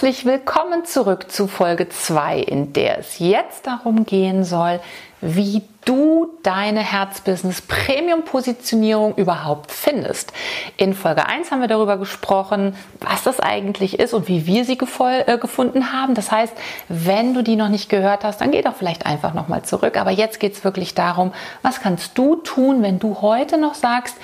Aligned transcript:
Herzlich 0.00 0.24
willkommen 0.24 0.86
zurück 0.86 1.30
zu 1.30 1.46
Folge 1.46 1.90
2, 1.90 2.38
in 2.38 2.72
der 2.72 3.00
es 3.00 3.18
jetzt 3.18 3.66
darum 3.66 4.06
gehen 4.06 4.44
soll, 4.44 4.80
wie 5.20 5.60
du 5.84 6.38
deine 6.42 6.80
Herzbusiness 6.80 7.60
Premium 7.60 8.24
Positionierung 8.24 9.14
überhaupt 9.16 9.70
findest. 9.70 10.32
In 10.78 10.94
Folge 10.94 11.26
1 11.26 11.50
haben 11.50 11.60
wir 11.60 11.68
darüber 11.68 11.98
gesprochen, 11.98 12.74
was 13.00 13.24
das 13.24 13.40
eigentlich 13.40 13.98
ist 13.98 14.14
und 14.14 14.26
wie 14.26 14.46
wir 14.46 14.64
sie 14.64 14.78
äh, 14.78 15.36
gefunden 15.36 15.92
haben. 15.92 16.14
Das 16.14 16.32
heißt, 16.32 16.54
wenn 16.88 17.34
du 17.34 17.42
die 17.42 17.56
noch 17.56 17.68
nicht 17.68 17.90
gehört 17.90 18.24
hast, 18.24 18.40
dann 18.40 18.52
geh 18.52 18.62
doch 18.62 18.76
vielleicht 18.76 19.04
einfach 19.04 19.34
nochmal 19.34 19.64
zurück. 19.64 19.98
Aber 19.98 20.12
jetzt 20.12 20.40
geht 20.40 20.54
es 20.54 20.64
wirklich 20.64 20.94
darum, 20.94 21.34
was 21.60 21.82
kannst 21.82 22.16
du 22.16 22.36
tun, 22.36 22.82
wenn 22.82 23.00
du 23.00 23.20
heute 23.20 23.58
noch 23.58 23.74
sagst, 23.74 24.16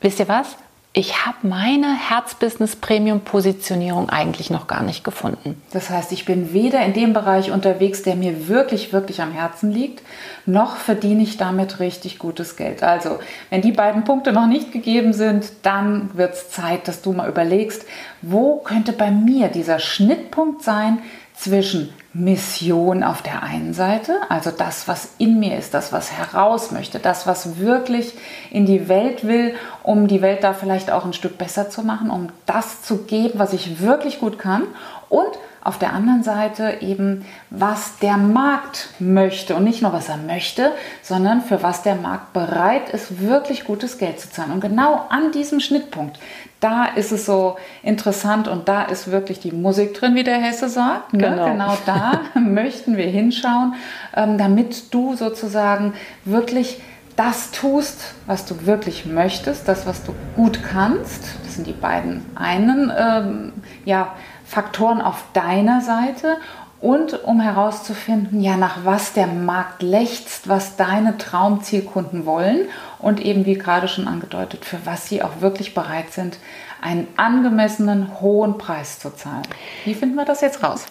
wisst 0.00 0.20
ihr 0.20 0.28
was? 0.28 0.56
Ich 0.98 1.26
habe 1.26 1.46
meine 1.46 1.94
Herzbusiness 1.94 2.74
Premium 2.74 3.20
Positionierung 3.20 4.08
eigentlich 4.08 4.48
noch 4.48 4.66
gar 4.66 4.82
nicht 4.82 5.04
gefunden. 5.04 5.60
Das 5.70 5.90
heißt, 5.90 6.10
ich 6.12 6.24
bin 6.24 6.54
weder 6.54 6.82
in 6.86 6.94
dem 6.94 7.12
Bereich 7.12 7.50
unterwegs, 7.50 8.02
der 8.02 8.16
mir 8.16 8.48
wirklich, 8.48 8.94
wirklich 8.94 9.20
am 9.20 9.30
Herzen 9.30 9.70
liegt, 9.70 10.02
noch 10.46 10.76
verdiene 10.76 11.22
ich 11.22 11.36
damit 11.36 11.80
richtig 11.80 12.18
gutes 12.18 12.56
Geld. 12.56 12.82
Also, 12.82 13.18
wenn 13.50 13.60
die 13.60 13.72
beiden 13.72 14.04
Punkte 14.04 14.32
noch 14.32 14.46
nicht 14.46 14.72
gegeben 14.72 15.12
sind, 15.12 15.52
dann 15.64 16.16
wird 16.16 16.32
es 16.32 16.48
Zeit, 16.48 16.88
dass 16.88 17.02
du 17.02 17.12
mal 17.12 17.28
überlegst, 17.28 17.84
wo 18.22 18.56
könnte 18.56 18.94
bei 18.94 19.10
mir 19.10 19.48
dieser 19.48 19.78
Schnittpunkt 19.78 20.62
sein 20.62 21.00
zwischen 21.36 21.92
Mission 22.14 23.02
auf 23.02 23.20
der 23.20 23.42
einen 23.42 23.74
Seite, 23.74 24.20
also 24.30 24.50
das, 24.50 24.88
was 24.88 25.10
in 25.18 25.38
mir 25.38 25.58
ist, 25.58 25.74
das, 25.74 25.92
was 25.92 26.10
heraus 26.10 26.70
möchte, 26.70 26.98
das, 26.98 27.26
was 27.26 27.58
wirklich 27.58 28.14
in 28.50 28.64
die 28.64 28.88
Welt 28.88 29.26
will, 29.26 29.54
um 29.82 30.08
die 30.08 30.22
Welt 30.22 30.42
da 30.42 30.54
vielleicht 30.54 30.90
auch 30.90 31.04
ein 31.04 31.12
Stück 31.12 31.36
besser 31.36 31.68
zu 31.68 31.82
machen, 31.82 32.08
um 32.08 32.30
das 32.46 32.80
zu 32.82 33.02
geben, 33.02 33.38
was 33.38 33.52
ich 33.52 33.80
wirklich 33.82 34.18
gut 34.18 34.38
kann 34.38 34.62
und 35.08 35.38
auf 35.66 35.78
der 35.78 35.92
anderen 35.92 36.22
Seite 36.22 36.78
eben, 36.80 37.24
was 37.50 37.98
der 37.98 38.16
Markt 38.16 38.90
möchte 39.00 39.56
und 39.56 39.64
nicht 39.64 39.82
nur, 39.82 39.92
was 39.92 40.08
er 40.08 40.16
möchte, 40.16 40.70
sondern 41.02 41.40
für 41.40 41.60
was 41.62 41.82
der 41.82 41.96
Markt 41.96 42.32
bereit 42.32 42.90
ist, 42.90 43.20
wirklich 43.20 43.64
gutes 43.64 43.98
Geld 43.98 44.20
zu 44.20 44.30
zahlen. 44.30 44.52
Und 44.52 44.60
genau 44.60 45.06
an 45.08 45.32
diesem 45.32 45.58
Schnittpunkt, 45.58 46.20
da 46.60 46.84
ist 46.84 47.10
es 47.10 47.26
so 47.26 47.56
interessant 47.82 48.46
und 48.46 48.68
da 48.68 48.82
ist 48.82 49.10
wirklich 49.10 49.40
die 49.40 49.50
Musik 49.50 49.94
drin, 49.94 50.14
wie 50.14 50.22
der 50.22 50.38
Hesse 50.38 50.68
sagt. 50.68 51.12
Ne? 51.12 51.30
Genau. 51.30 51.46
genau 51.46 51.76
da 51.84 52.20
möchten 52.40 52.96
wir 52.96 53.06
hinschauen, 53.06 53.74
ähm, 54.14 54.38
damit 54.38 54.94
du 54.94 55.16
sozusagen 55.16 55.94
wirklich 56.24 56.80
das 57.16 57.50
tust, 57.50 58.14
was 58.26 58.44
du 58.44 58.66
wirklich 58.66 59.06
möchtest, 59.06 59.66
das, 59.66 59.86
was 59.86 60.04
du 60.04 60.14
gut 60.36 60.60
kannst. 60.62 61.24
Das 61.44 61.54
sind 61.54 61.66
die 61.66 61.72
beiden 61.72 62.24
einen, 62.34 62.92
ähm, 62.96 63.52
ja, 63.84 64.14
Faktoren 64.46 65.00
auf 65.00 65.24
deiner 65.32 65.80
Seite 65.80 66.36
und 66.80 67.24
um 67.24 67.40
herauszufinden, 67.40 68.42
ja, 68.42 68.56
nach 68.56 68.84
was 68.84 69.12
der 69.12 69.26
Markt 69.26 69.82
lechzt, 69.82 70.48
was 70.48 70.76
deine 70.76 71.16
Traumzielkunden 71.16 72.26
wollen 72.26 72.68
und 72.98 73.20
eben, 73.20 73.46
wie 73.46 73.54
gerade 73.54 73.88
schon 73.88 74.06
angedeutet, 74.06 74.64
für 74.64 74.84
was 74.84 75.08
sie 75.08 75.22
auch 75.22 75.40
wirklich 75.40 75.74
bereit 75.74 76.12
sind, 76.12 76.38
einen 76.82 77.08
angemessenen 77.16 78.20
hohen 78.20 78.58
Preis 78.58 78.98
zu 78.98 79.10
zahlen. 79.10 79.42
Wie 79.84 79.94
finden 79.94 80.14
wir 80.14 80.26
das 80.26 80.42
jetzt 80.42 80.62
raus? 80.62 80.84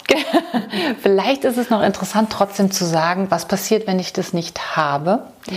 Vielleicht 1.01 1.45
ist 1.45 1.57
es 1.57 1.69
noch 1.69 1.83
interessant, 1.83 2.31
trotzdem 2.31 2.71
zu 2.71 2.83
sagen, 2.85 3.27
was 3.29 3.45
passiert, 3.45 3.85
wenn 3.85 3.99
ich 3.99 4.11
das 4.11 4.33
nicht 4.33 4.75
habe. 4.75 5.21
Mhm. 5.47 5.55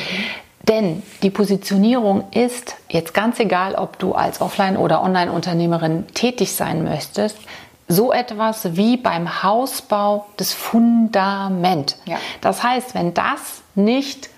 Denn 0.68 1.02
die 1.22 1.30
Positionierung 1.30 2.24
ist 2.32 2.76
jetzt 2.90 3.14
ganz 3.14 3.40
egal, 3.40 3.74
ob 3.74 3.98
du 3.98 4.12
als 4.12 4.42
Offline- 4.42 4.76
oder 4.76 5.02
Online-Unternehmerin 5.02 6.06
tätig 6.08 6.52
sein 6.52 6.84
möchtest, 6.84 7.38
so 7.88 8.12
etwas 8.12 8.76
wie 8.76 8.96
beim 8.96 9.42
Hausbau 9.42 10.26
das 10.36 10.52
Fundament. 10.52 11.96
Ja. 12.04 12.18
Das 12.40 12.62
heißt, 12.62 12.94
wenn 12.94 13.14
das 13.14 13.62
nicht 13.74 14.28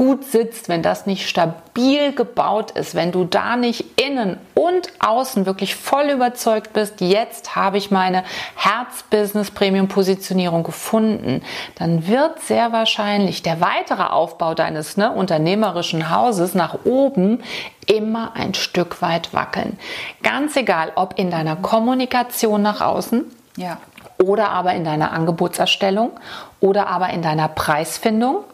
gut 0.00 0.24
sitzt, 0.24 0.70
wenn 0.70 0.80
das 0.80 1.04
nicht 1.04 1.28
stabil 1.28 2.14
gebaut 2.14 2.70
ist, 2.70 2.94
wenn 2.94 3.12
du 3.12 3.24
da 3.24 3.56
nicht 3.56 4.00
innen 4.00 4.38
und 4.54 4.88
außen 4.98 5.44
wirklich 5.44 5.74
voll 5.74 6.08
überzeugt 6.08 6.72
bist, 6.72 7.02
jetzt 7.02 7.54
habe 7.54 7.76
ich 7.76 7.90
meine 7.90 8.24
Herz-Business 8.56 9.50
Premium 9.50 9.88
Positionierung 9.88 10.62
gefunden, 10.62 11.42
dann 11.74 12.06
wird 12.06 12.40
sehr 12.40 12.72
wahrscheinlich 12.72 13.42
der 13.42 13.60
weitere 13.60 14.04
Aufbau 14.04 14.54
deines 14.54 14.96
ne, 14.96 15.12
unternehmerischen 15.12 16.08
Hauses 16.08 16.54
nach 16.54 16.78
oben 16.84 17.42
immer 17.84 18.32
ein 18.36 18.54
Stück 18.54 19.02
weit 19.02 19.34
wackeln. 19.34 19.78
Ganz 20.22 20.56
egal, 20.56 20.92
ob 20.94 21.18
in 21.18 21.30
deiner 21.30 21.56
Kommunikation 21.56 22.62
nach 22.62 22.80
außen, 22.80 23.26
ja. 23.58 23.76
oder 24.16 24.48
aber 24.48 24.72
in 24.72 24.84
deiner 24.86 25.12
Angebotserstellung 25.12 26.12
oder 26.60 26.86
aber 26.86 27.10
in 27.10 27.20
deiner 27.20 27.48
Preisfindung 27.48 28.44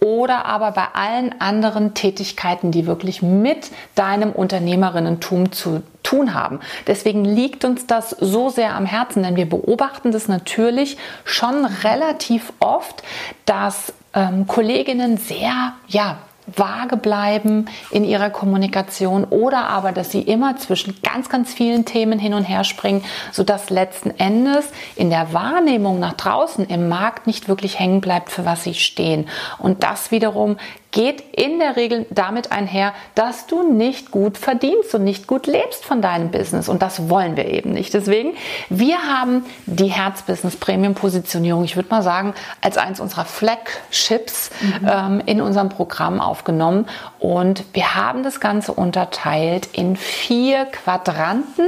oder 0.00 0.44
aber 0.44 0.72
bei 0.72 0.86
allen 0.92 1.40
anderen 1.40 1.94
Tätigkeiten, 1.94 2.70
die 2.70 2.86
wirklich 2.86 3.22
mit 3.22 3.70
deinem 3.94 4.32
Unternehmerinnentum 4.32 5.52
zu 5.52 5.82
tun 6.02 6.34
haben. 6.34 6.60
Deswegen 6.86 7.24
liegt 7.24 7.64
uns 7.64 7.86
das 7.86 8.10
so 8.10 8.50
sehr 8.50 8.74
am 8.74 8.86
Herzen, 8.86 9.22
denn 9.22 9.36
wir 9.36 9.48
beobachten 9.48 10.12
das 10.12 10.28
natürlich 10.28 10.98
schon 11.24 11.64
relativ 11.64 12.52
oft, 12.60 13.02
dass 13.46 13.94
ähm, 14.12 14.46
Kolleginnen 14.46 15.16
sehr, 15.16 15.72
ja, 15.88 16.18
vage 16.46 16.96
bleiben 16.96 17.66
in 17.90 18.04
ihrer 18.04 18.30
Kommunikation 18.30 19.24
oder 19.24 19.68
aber, 19.68 19.92
dass 19.92 20.10
sie 20.10 20.20
immer 20.20 20.56
zwischen 20.56 21.00
ganz, 21.02 21.28
ganz 21.28 21.52
vielen 21.52 21.84
Themen 21.84 22.18
hin 22.18 22.34
und 22.34 22.44
her 22.44 22.64
springen, 22.64 23.04
sodass 23.32 23.70
letzten 23.70 24.10
Endes 24.18 24.68
in 24.96 25.10
der 25.10 25.32
Wahrnehmung 25.32 25.98
nach 25.98 26.14
draußen 26.14 26.66
im 26.66 26.88
Markt 26.88 27.26
nicht 27.26 27.48
wirklich 27.48 27.78
hängen 27.78 28.00
bleibt, 28.00 28.30
für 28.30 28.44
was 28.44 28.64
sie 28.64 28.74
stehen. 28.74 29.28
Und 29.58 29.82
das 29.82 30.10
wiederum 30.10 30.56
geht 30.94 31.24
in 31.32 31.58
der 31.58 31.76
Regel 31.76 32.06
damit 32.08 32.52
einher, 32.52 32.94
dass 33.16 33.46
du 33.46 33.70
nicht 33.70 34.12
gut 34.12 34.38
verdienst 34.38 34.94
und 34.94 35.02
nicht 35.02 35.26
gut 35.26 35.46
lebst 35.46 35.84
von 35.84 36.00
deinem 36.00 36.30
Business. 36.30 36.68
Und 36.68 36.82
das 36.82 37.10
wollen 37.10 37.36
wir 37.36 37.46
eben 37.46 37.72
nicht. 37.72 37.92
Deswegen, 37.92 38.34
wir 38.70 38.98
haben 39.02 39.44
die 39.66 39.88
Herzbusiness 39.88 40.56
Premium 40.56 40.94
Positionierung, 40.94 41.64
ich 41.64 41.74
würde 41.74 41.90
mal 41.90 42.02
sagen, 42.02 42.32
als 42.62 42.78
eins 42.78 43.00
unserer 43.00 43.24
Flagships 43.24 44.50
mhm. 44.60 44.88
ähm, 44.88 45.22
in 45.26 45.40
unserem 45.40 45.68
Programm 45.68 46.20
aufgenommen. 46.20 46.86
Und 47.18 47.64
wir 47.72 47.96
haben 47.96 48.22
das 48.22 48.38
Ganze 48.38 48.72
unterteilt 48.72 49.68
in 49.72 49.96
vier 49.96 50.66
Quadranten, 50.66 51.66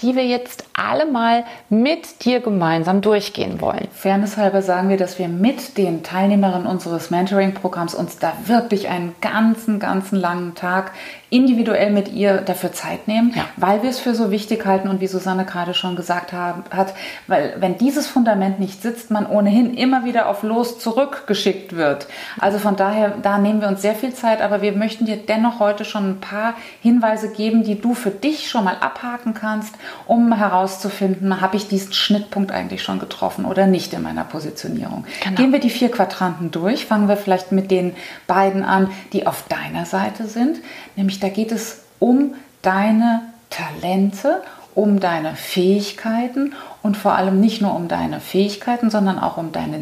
die 0.00 0.14
wir 0.14 0.26
jetzt 0.26 0.64
alle 0.74 1.06
mal 1.06 1.44
mit 1.68 2.24
dir 2.24 2.40
gemeinsam 2.40 3.00
durchgehen 3.00 3.60
wollen. 3.60 3.88
Fairnesshalber 3.92 4.62
sagen 4.62 4.88
wir, 4.88 4.96
dass 4.96 5.18
wir 5.18 5.28
mit 5.28 5.78
den 5.78 6.02
Teilnehmerinnen 6.02 6.66
unseres 6.66 7.10
Mentoring-Programms 7.10 7.94
uns 7.94 8.18
da 8.18 8.32
wirklich 8.44 8.88
einen 8.88 9.14
ganzen, 9.20 9.80
ganzen 9.80 10.16
langen 10.16 10.54
Tag 10.54 10.92
individuell 11.28 11.90
mit 11.90 12.12
ihr 12.12 12.36
dafür 12.38 12.72
Zeit 12.72 13.08
nehmen, 13.08 13.32
ja. 13.34 13.46
weil 13.56 13.82
wir 13.82 13.90
es 13.90 13.98
für 13.98 14.14
so 14.14 14.30
wichtig 14.30 14.64
halten 14.64 14.88
und 14.88 15.00
wie 15.00 15.08
Susanne 15.08 15.44
gerade 15.44 15.74
schon 15.74 15.96
gesagt 15.96 16.32
haben, 16.32 16.62
hat, 16.70 16.94
weil 17.26 17.54
wenn 17.58 17.78
dieses 17.78 18.06
Fundament 18.06 18.60
nicht 18.60 18.80
sitzt, 18.80 19.10
man 19.10 19.26
ohnehin 19.26 19.74
immer 19.74 20.04
wieder 20.04 20.28
auf 20.28 20.44
Los 20.44 20.78
zurückgeschickt 20.78 21.74
wird. 21.74 22.06
Also 22.38 22.58
von 22.58 22.76
daher, 22.76 23.14
da 23.22 23.38
nehmen 23.38 23.60
wir 23.60 23.68
uns 23.68 23.82
sehr 23.82 23.96
viel 23.96 24.14
Zeit, 24.14 24.40
aber 24.40 24.62
wir 24.62 24.72
möchten 24.72 25.04
dir 25.04 25.16
dennoch 25.16 25.58
heute 25.58 25.84
schon 25.84 26.10
ein 26.10 26.20
paar 26.20 26.54
Hinweise 26.80 27.32
geben, 27.32 27.64
die 27.64 27.80
du 27.80 27.94
für 27.94 28.10
dich 28.10 28.48
schon 28.48 28.64
mal 28.64 28.76
abhaken 28.80 29.34
kannst, 29.34 29.74
um 30.06 30.32
herauszufinden, 30.32 31.40
habe 31.40 31.56
ich 31.56 31.68
diesen 31.68 31.92
Schnittpunkt 31.92 32.52
eigentlich 32.52 32.82
schon 32.82 32.98
getroffen 32.98 33.44
oder 33.44 33.66
nicht 33.66 33.92
in 33.92 34.02
meiner 34.02 34.24
Positionierung. 34.24 35.04
Genau. 35.22 35.36
Gehen 35.36 35.52
wir 35.52 35.60
die 35.60 35.70
vier 35.70 35.90
Quadranten 35.90 36.50
durch, 36.50 36.86
fangen 36.86 37.08
wir 37.08 37.16
vielleicht 37.16 37.52
mit 37.52 37.70
den 37.70 37.94
beiden 38.26 38.64
an, 38.64 38.90
die 39.12 39.26
auf 39.26 39.44
deiner 39.48 39.86
Seite 39.86 40.26
sind, 40.26 40.58
nämlich 40.96 41.20
da 41.20 41.28
geht 41.28 41.52
es 41.52 41.82
um 41.98 42.34
deine 42.62 43.22
Talente, 43.50 44.42
um 44.74 45.00
deine 45.00 45.34
Fähigkeiten 45.34 46.54
und 46.82 46.96
vor 46.96 47.14
allem 47.14 47.40
nicht 47.40 47.62
nur 47.62 47.74
um 47.74 47.88
deine 47.88 48.20
Fähigkeiten, 48.20 48.90
sondern 48.90 49.18
auch 49.18 49.38
um 49.38 49.52
deine 49.52 49.78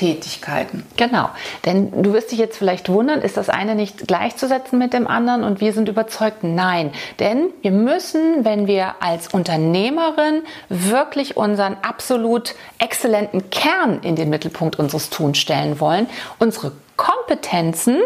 Lieblingstätigkeiten. 0.00 0.84
Genau, 0.96 1.30
denn 1.64 2.02
du 2.02 2.12
wirst 2.12 2.32
dich 2.32 2.38
jetzt 2.38 2.56
vielleicht 2.56 2.88
wundern, 2.88 3.20
ist 3.20 3.36
das 3.36 3.48
eine 3.48 3.74
nicht 3.74 4.06
gleichzusetzen 4.06 4.78
mit 4.78 4.92
dem 4.92 5.06
anderen? 5.06 5.44
Und 5.44 5.60
wir 5.60 5.72
sind 5.72 5.88
überzeugt, 5.88 6.42
nein, 6.42 6.92
denn 7.18 7.50
wir 7.62 7.70
müssen, 7.70 8.44
wenn 8.44 8.66
wir 8.66 8.94
als 9.00 9.28
Unternehmerin 9.28 10.42
wirklich 10.68 11.36
unseren 11.36 11.76
absolut 11.82 12.54
exzellenten 12.78 13.50
Kern 13.50 14.00
in 14.02 14.16
den 14.16 14.30
Mittelpunkt 14.30 14.78
unseres 14.78 15.10
Tuns 15.10 15.38
stellen 15.38 15.80
wollen, 15.80 16.06
unsere 16.38 16.72
Kompetenzen 16.96 17.98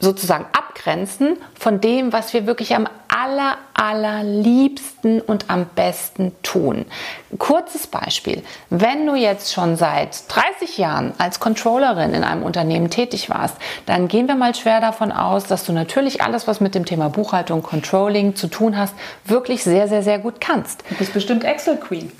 sozusagen 0.00 0.46
abgrenzen 0.52 1.36
von 1.58 1.80
dem, 1.80 2.12
was 2.12 2.32
wir 2.32 2.46
wirklich 2.46 2.74
am 2.74 2.88
aller, 3.08 3.56
allerliebsten 3.74 5.20
und 5.20 5.50
am 5.50 5.66
besten 5.66 6.32
tun. 6.42 6.84
Kurzes 7.38 7.86
Beispiel. 7.86 8.42
Wenn 8.70 9.06
du 9.06 9.14
jetzt 9.14 9.52
schon 9.52 9.76
seit 9.76 10.24
30 10.28 10.78
Jahren 10.78 11.14
als 11.18 11.40
Controllerin 11.40 12.14
in 12.14 12.22
einem 12.22 12.42
Unternehmen 12.42 12.90
tätig 12.90 13.30
warst, 13.30 13.56
dann 13.86 14.08
gehen 14.08 14.28
wir 14.28 14.34
mal 14.34 14.54
schwer 14.54 14.80
davon 14.80 15.10
aus, 15.10 15.44
dass 15.44 15.64
du 15.64 15.72
natürlich 15.72 16.22
alles, 16.22 16.46
was 16.46 16.60
mit 16.60 16.74
dem 16.74 16.84
Thema 16.84 17.08
Buchhaltung, 17.08 17.62
Controlling 17.62 18.36
zu 18.36 18.48
tun 18.48 18.76
hast, 18.76 18.94
wirklich 19.24 19.64
sehr, 19.64 19.88
sehr, 19.88 20.02
sehr 20.02 20.18
gut 20.18 20.40
kannst. 20.40 20.84
Du 20.88 20.96
bist 20.96 21.12
bestimmt 21.12 21.44
Excel 21.44 21.76
Queen. 21.76 22.12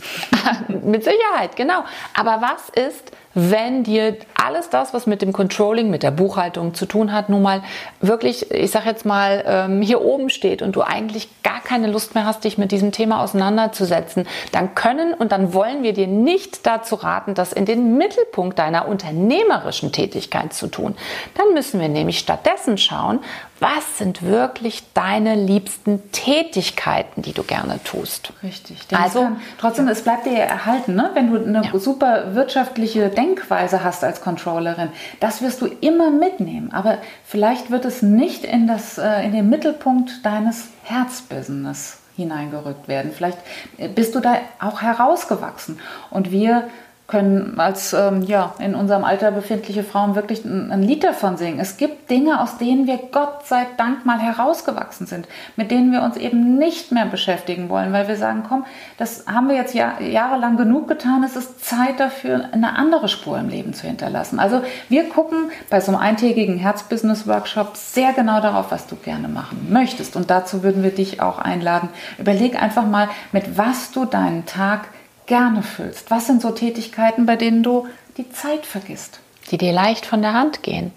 mit 0.83 1.05
Sicherheit, 1.05 1.57
genau. 1.57 1.85
Aber 2.15 2.41
was 2.41 2.69
ist, 2.71 3.13
wenn 3.41 3.85
dir 3.85 4.17
alles 4.35 4.69
das, 4.69 4.93
was 4.93 5.07
mit 5.07 5.23
dem 5.23 5.33
Controlling, 5.33 5.91
mit 5.91 6.03
der 6.03 6.11
Buchhaltung 6.11 6.75
zu 6.75 6.87
tun 6.87 7.13
hat, 7.13 7.29
nun 7.29 7.43
mal 7.43 7.63
wirklich, 8.01 8.51
ich 8.51 8.73
sag 8.73 8.85
jetzt 8.85 9.07
mal, 9.07 9.45
ähm, 9.47 9.81
hier 9.81 10.03
oben 10.03 10.29
steht 10.29 10.61
und 10.61 10.75
du 10.75 10.83
eigentlich 10.83 11.29
gar 11.45 11.61
keine 11.61 11.87
Lust 11.87 12.17
mehr 12.17 12.25
hast, 12.25 12.43
dich 12.43 12.59
mit 12.59 12.73
diesem 12.73 12.91
Thema 12.91 13.23
auseinanderzusetzen, 13.23 14.27
dann 14.51 14.75
können 14.75 15.15
und 15.15 15.31
dann 15.31 15.55
wollen 15.55 15.85
wir 15.85 15.93
dir 15.93 16.09
nicht 16.09 16.67
dazu 16.67 16.97
raten, 16.97 17.35
das 17.35 17.53
in 17.53 17.65
den 17.65 17.97
Mittelpunkt 17.97 18.59
deiner 18.59 18.89
unternehmerischen 18.89 19.93
Tätigkeit 19.93 20.53
zu 20.53 20.67
tun. 20.67 20.97
Dann 21.35 21.55
müssen 21.55 21.81
wir 21.81 21.89
nämlich 21.89 22.19
stattdessen 22.19 22.77
schauen, 22.77 23.21
was 23.61 23.99
sind 23.99 24.23
wirklich 24.23 24.85
deine 24.95 25.35
liebsten 25.35 26.13
Tätigkeiten, 26.13 27.23
die 27.23 27.33
du 27.33 27.43
gerne 27.43 27.81
tust. 27.83 28.33
Richtig. 28.43 28.79
also 28.93 29.23
kann, 29.23 29.41
trotzdem, 29.61 29.89
es 29.89 30.03
bleibt 30.03 30.27
dir 30.27 30.39
erhalten, 30.39 30.95
ne? 30.95 31.11
wenn 31.15 31.33
du 31.33 31.43
eine 31.43 31.65
ja. 31.65 31.79
super 31.79 32.35
wirtschaftliche 32.35 33.09
Denkweise 33.29 33.85
hast 33.85 34.05
als 34.05 34.21
Controllerin. 34.21 34.91
Das 35.21 35.43
wirst 35.43 35.61
du 35.61 35.67
immer 35.67 36.11
mitnehmen. 36.11 36.73
Aber 36.73 36.99
vielleicht 37.25 37.71
wird 37.71 37.85
es 37.85 38.03
nicht 38.03 38.45
in, 38.45 38.67
das, 38.67 38.99
äh, 38.99 39.25
in 39.25 39.33
den 39.33 39.49
Mittelpunkt 39.51 40.25
deines 40.25 40.69
Herzbusiness 40.85 41.99
hineingerückt 42.17 42.89
werden. 42.89 43.13
Vielleicht 43.15 43.39
äh, 43.77 43.89
bist 43.89 44.15
du 44.15 44.21
da 44.21 44.37
auch 44.61 44.83
herausgewachsen. 44.83 45.79
Und 46.11 46.33
wir 46.33 46.69
können 47.09 47.59
als 47.59 47.95
ähm, 47.95 48.21
ja, 48.21 48.55
in 48.59 48.75
unserem 48.75 49.03
Alter 49.03 49.31
befindliche 49.31 49.83
Frauen 49.83 50.15
wirklich 50.15 50.45
ein, 50.45 50.71
ein, 50.71 50.83
Lied 50.83 51.03
davon 51.03 51.39
singen. 51.39 51.59
Es 51.59 51.79
gibt 51.79 52.11
Dinge, 52.11 52.39
aus 52.39 52.59
denen 52.59 52.87
wir 52.87 52.99
Gott 53.11 53.47
sei 53.47 53.67
Dank 53.79 54.05
mal 54.05 54.19
herausgewachsen 54.19 55.07
sind, 55.07 55.27
mit 55.57 55.71
denen 55.71 55.91
wir 55.91 56.03
uns 56.03 56.19
eben 56.19 56.59
nicht 56.59 56.93
mehr 56.93 57.07
beschäftigen 57.07 57.71
wollen, 57.71 57.95
weil 57.95 58.09
wir 58.09 58.17
sagen, 58.17 58.43
komm, 58.47 58.67
das 58.99 59.25
haben 59.27 59.49
wir 59.49 59.57
jetzt 59.57 59.75
Jahr, 59.75 60.03
jahrelang 60.03 60.59
genug 60.59 60.87
getan, 60.87 61.25
es 61.25 61.35
ist 61.35 61.65
Zeit 61.65 61.99
dafür, 61.99 62.51
eine 62.53 62.77
andere 62.77 63.09
Spur 63.09 63.39
im 63.39 63.49
Leben 63.49 63.73
zu 63.73 63.87
hinterlassen. 63.87 64.39
Also 64.39 64.61
wir 64.91 65.09
gucken 65.09 65.51
bei 65.71 65.81
so 65.81 65.93
einem 65.93 66.03
eintägigen 66.03 66.59
Herzbusiness-Workshop 66.59 67.75
sehr 67.75 68.13
genau 68.13 68.43
darauf, 68.43 68.71
was 68.71 68.87
du 68.87 68.97
gerne 68.97 69.29
machen 69.29 69.69
möchtest. 69.71 70.15
Und 70.15 70.29
dazu 70.29 70.63
würden 70.63 70.83
wir 70.83 70.91
dich 70.91 71.23
auch 71.23 71.39
einladen. 71.39 71.89
Überleg 72.19 72.63
einfach 72.63 72.87
mal, 72.87 73.09
mit 73.33 73.57
was 73.57 73.93
du 73.93 74.05
deinen 74.05 74.45
Tag 74.45 74.89
gerne 75.29 75.63
füllst? 75.63 76.11
Was 76.11 76.27
sind 76.27 76.43
so 76.43 76.51
Tätigkeiten, 76.51 77.27
bei 77.27 77.37
denen 77.37 77.63
du 77.63 77.87
die 78.17 78.31
Zeit 78.33 78.67
vergisst? 78.67 79.21
Die 79.53 79.59
dir 79.59 79.73
leicht 79.73 80.05
von 80.05 80.21
der 80.21 80.35
Hand 80.35 80.63
gehen 80.65 80.93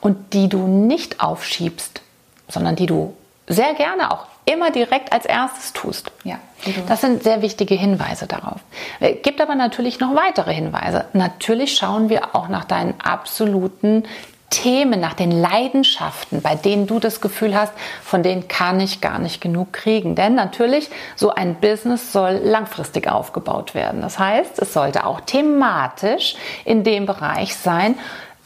und 0.00 0.34
die 0.34 0.48
du 0.48 0.66
nicht 0.66 1.20
aufschiebst, 1.20 2.02
sondern 2.48 2.76
die 2.76 2.86
du 2.86 3.16
sehr 3.46 3.74
gerne 3.74 4.10
auch 4.10 4.26
immer 4.44 4.70
direkt 4.70 5.12
als 5.12 5.26
erstes 5.26 5.72
tust. 5.72 6.10
Ja, 6.24 6.38
das 6.86 7.00
sind 7.00 7.22
sehr 7.22 7.42
wichtige 7.42 7.74
Hinweise 7.74 8.26
darauf. 8.26 8.60
Es 9.00 9.22
gibt 9.22 9.40
aber 9.40 9.54
natürlich 9.54 10.00
noch 10.00 10.14
weitere 10.14 10.54
Hinweise. 10.54 11.04
Natürlich 11.12 11.76
schauen 11.76 12.08
wir 12.08 12.34
auch 12.34 12.48
nach 12.48 12.64
deinen 12.64 12.98
absoluten 13.00 14.04
Themen, 14.50 14.98
nach 15.00 15.14
den 15.14 15.30
Leidenschaften, 15.30 16.40
bei 16.40 16.54
denen 16.54 16.86
du 16.86 16.98
das 17.00 17.20
Gefühl 17.20 17.54
hast, 17.54 17.72
von 18.02 18.22
denen 18.22 18.48
kann 18.48 18.80
ich 18.80 19.00
gar 19.00 19.18
nicht 19.18 19.40
genug 19.40 19.72
kriegen. 19.72 20.14
Denn 20.14 20.34
natürlich, 20.34 20.88
so 21.16 21.30
ein 21.34 21.56
Business 21.56 22.12
soll 22.12 22.40
langfristig 22.42 23.08
aufgebaut 23.08 23.74
werden. 23.74 24.00
Das 24.00 24.18
heißt, 24.18 24.58
es 24.58 24.72
sollte 24.72 25.06
auch 25.06 25.20
thematisch 25.20 26.36
in 26.64 26.82
dem 26.82 27.04
Bereich 27.04 27.56
sein, 27.56 27.96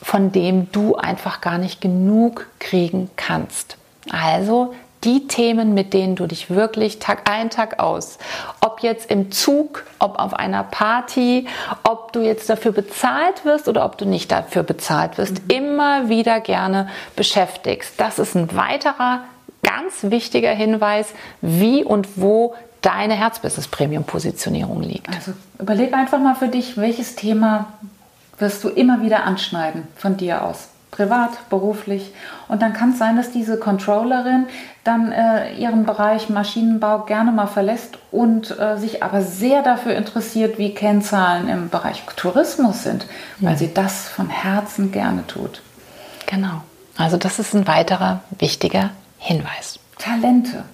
von 0.03 0.33
dem 0.33 0.73
du 0.73 0.97
einfach 0.97 1.41
gar 1.41 1.59
nicht 1.59 1.81
genug 1.81 2.49
kriegen 2.59 3.11
kannst. 3.17 3.77
Also 4.11 4.75
die 5.05 5.27
Themen, 5.27 5.75
mit 5.75 5.93
denen 5.93 6.17
du 6.17 6.27
dich 6.27 6.51
wirklich 6.51 6.99
Tag 6.99 7.31
ein, 7.31 7.51
Tag 7.51 7.81
aus, 7.81 8.19
ob 8.61 8.81
jetzt 8.81 9.11
im 9.11 9.31
Zug, 9.33 9.85
ob 9.99 10.19
auf 10.19 10.35
einer 10.35 10.63
Party, 10.63 11.47
ob 11.83 12.13
du 12.13 12.21
jetzt 12.21 12.49
dafür 12.49 12.73
bezahlt 12.73 13.45
wirst 13.45 13.69
oder 13.69 13.85
ob 13.85 13.99
du 13.99 14.05
nicht 14.05 14.31
dafür 14.31 14.63
bezahlt 14.63 15.19
wirst, 15.19 15.43
mhm. 15.45 15.51
immer 15.51 16.09
wieder 16.09 16.41
gerne 16.41 16.89
beschäftigst. 17.17 17.95
Das 17.99 18.19
ist 18.19 18.35
ein 18.35 18.55
weiterer 18.57 19.25
ganz 19.63 20.11
wichtiger 20.11 20.53
Hinweis, 20.53 21.15
wie 21.41 21.85
und 21.85 22.17
wo 22.17 22.55
deine 22.81 23.15
Herzbusiness-Premium-Positionierung 23.15 24.83
liegt. 24.83 25.09
Also 25.09 25.33
überleg 25.59 25.95
einfach 25.95 26.19
mal 26.19 26.35
für 26.35 26.49
dich, 26.49 26.77
welches 26.77 27.15
Thema 27.15 27.73
wirst 28.39 28.65
du 28.65 28.69
immer 28.69 29.03
wieder 29.03 29.25
anschneiden 29.25 29.87
von 29.97 30.17
dir 30.17 30.45
aus 30.45 30.69
privat, 30.93 31.49
beruflich. 31.49 32.13
Und 32.47 32.63
dann 32.63 32.73
kann 32.73 32.93
es 32.93 32.99
sein, 32.99 33.17
dass 33.17 33.33
diese 33.33 33.59
Controllerin 33.59 34.47
dann 34.85 35.11
äh, 35.11 35.55
ihren 35.55 35.85
Bereich 35.85 36.29
Maschinenbau 36.29 37.01
gerne 37.01 37.33
mal 37.33 37.49
verlässt 37.49 37.99
und 38.13 38.57
äh, 38.61 38.77
sich 38.77 39.03
aber 39.03 39.23
sehr 39.23 39.63
dafür 39.63 39.97
interessiert, 39.97 40.59
wie 40.59 40.75
Kennzahlen 40.75 41.49
im 41.49 41.71
Bereich 41.71 42.05
Tourismus 42.15 42.85
sind, 42.85 43.07
weil 43.41 43.57
sie 43.57 43.73
das 43.73 44.09
von 44.09 44.29
Herzen 44.29 44.93
gerne 44.93 45.27
tut. 45.27 45.63
Genau. 46.27 46.63
Also 46.99 47.17
das 47.17 47.39
ist 47.39 47.55
ein 47.55 47.67
weiterer 47.67 48.21
wichtiger 48.39 48.91
Hinweis. 49.19 49.81
Talente. 49.99 50.65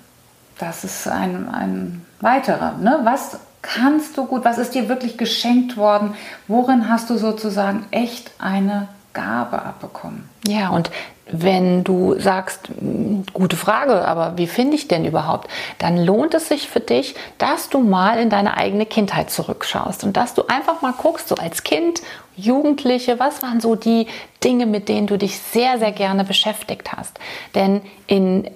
Das 0.59 0.83
ist 0.83 1.07
ein, 1.07 1.49
ein 1.49 2.05
weiterer. 2.21 2.73
Ne? 2.73 2.99
Was 3.05 3.39
kannst 3.63 4.17
du 4.17 4.25
gut? 4.25 4.45
Was 4.45 4.59
ist 4.59 4.75
dir 4.75 4.89
wirklich 4.89 5.17
geschenkt 5.17 5.77
worden? 5.77 6.15
Worin 6.49 6.89
hast 6.89 7.09
du 7.09 7.19
sozusagen 7.19 7.87
echt 7.93 8.33
eine 8.41 8.89
Gabe 9.19 9.61
abbekommen. 9.61 10.29
Ja, 10.47 10.69
und 10.69 10.93
wenn 11.29 11.83
du 11.83 12.19
sagst, 12.21 12.69
hm, 12.69 13.25
gute 13.33 13.57
Frage, 13.57 14.07
aber 14.07 14.39
wie 14.39 14.47
finde 14.47 14.77
ich 14.77 14.87
denn 14.87 15.05
überhaupt, 15.05 15.51
dann 15.79 15.97
lohnt 15.97 16.35
es 16.35 16.49
sich 16.49 16.69
für 16.69 16.79
dich, 16.79 17.17
dass 17.37 17.69
du 17.69 17.81
mal 17.81 18.21
in 18.21 18.31
deine 18.31 18.57
eigene 18.57 18.87
Kindheit 18.87 19.31
zurückschaust 19.31 20.05
und 20.05 20.17
dass 20.17 20.35
du 20.35 20.45
einfach 20.47 20.83
mal 20.83 20.95
guckst, 20.97 21.27
so 21.27 21.35
als 21.35 21.65
Kind, 21.65 22.01
Jugendliche, 22.37 23.19
was 23.19 23.43
waren 23.43 23.61
so 23.61 23.75
die 23.75 24.07
Dinge, 24.45 24.67
mit 24.67 24.89
denen 24.89 25.09
du 25.09 25.19
dich 25.19 25.37
sehr, 25.39 25.81
sehr 25.81 25.91
gerne 25.91 26.23
beschäftigt 26.23 26.93
hast. 26.93 27.19
Denn 27.57 27.83
in 28.07 28.49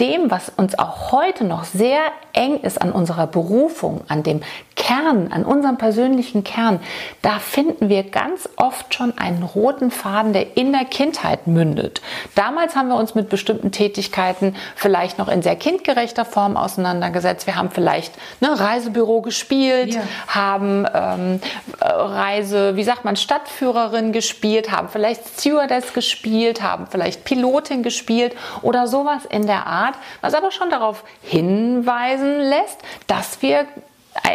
dem, 0.00 0.30
was 0.30 0.48
uns 0.56 0.78
auch 0.78 1.12
heute 1.12 1.44
noch 1.44 1.64
sehr 1.64 2.00
eng 2.32 2.60
ist 2.60 2.80
an 2.80 2.92
unserer 2.92 3.26
Berufung, 3.26 4.02
an 4.08 4.22
dem 4.22 4.40
Kern, 4.74 5.30
an 5.30 5.44
unserem 5.44 5.76
persönlichen 5.76 6.44
Kern, 6.44 6.80
da 7.20 7.38
finden 7.38 7.88
wir 7.88 8.04
ganz 8.04 8.48
oft 8.56 8.94
schon 8.94 9.16
einen 9.18 9.42
roten 9.42 9.90
Faden, 9.90 10.32
der 10.32 10.56
in 10.56 10.72
der 10.72 10.86
Kindheit 10.86 11.46
mündet. 11.46 12.00
Damals 12.34 12.74
haben 12.74 12.88
wir 12.88 12.96
uns 12.96 13.14
mit 13.14 13.28
bestimmten 13.28 13.70
Tätigkeiten 13.70 14.56
vielleicht 14.74 15.18
noch 15.18 15.28
in 15.28 15.42
sehr 15.42 15.56
kindgerechter 15.56 16.24
Form 16.24 16.56
auseinandergesetzt. 16.56 17.46
Wir 17.46 17.56
haben 17.56 17.70
vielleicht 17.70 18.14
ne, 18.40 18.58
Reisebüro 18.58 19.20
gespielt, 19.20 19.94
ja. 19.94 20.02
haben 20.26 20.86
ähm, 20.92 21.40
Reise, 21.80 22.74
wie 22.74 22.84
sagt 22.84 23.04
man, 23.04 23.16
Stadtführerin 23.16 24.12
gespielt, 24.12 24.70
haben 24.70 24.88
vielleicht 24.88 25.22
Stewardess 25.38 25.92
gespielt, 25.92 26.62
haben 26.62 26.86
vielleicht 26.90 27.24
Pilotin 27.24 27.82
gespielt 27.82 28.34
oder 28.62 28.86
sowas 28.86 29.26
in 29.28 29.46
der 29.46 29.51
Art, 29.58 29.94
was 30.20 30.34
aber 30.34 30.50
schon 30.50 30.70
darauf 30.70 31.04
hinweisen 31.22 32.40
lässt, 32.40 32.78
dass 33.06 33.42
wir 33.42 33.66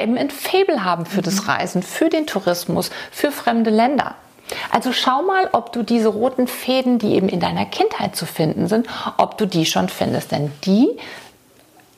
eben 0.01 0.17
ein 0.17 0.29
Faible 0.29 0.83
haben 0.83 1.05
für 1.05 1.21
das 1.21 1.43
mhm. 1.43 1.49
Reisen, 1.49 1.83
für 1.83 2.09
den 2.09 2.27
Tourismus, 2.27 2.89
für 3.11 3.31
fremde 3.31 3.69
Länder. 3.69 4.15
Also 4.71 4.93
schau 4.93 5.23
mal, 5.23 5.49
ob 5.51 5.73
du 5.73 5.83
diese 5.83 6.07
roten 6.07 6.47
Fäden, 6.47 6.99
die 6.99 7.15
eben 7.15 7.27
in 7.27 7.39
deiner 7.39 7.65
Kindheit 7.65 8.15
zu 8.15 8.25
finden 8.25 8.67
sind, 8.67 8.87
ob 9.17 9.37
du 9.37 9.45
die 9.45 9.65
schon 9.65 9.89
findest. 9.89 10.31
Denn 10.31 10.51
die 10.63 10.97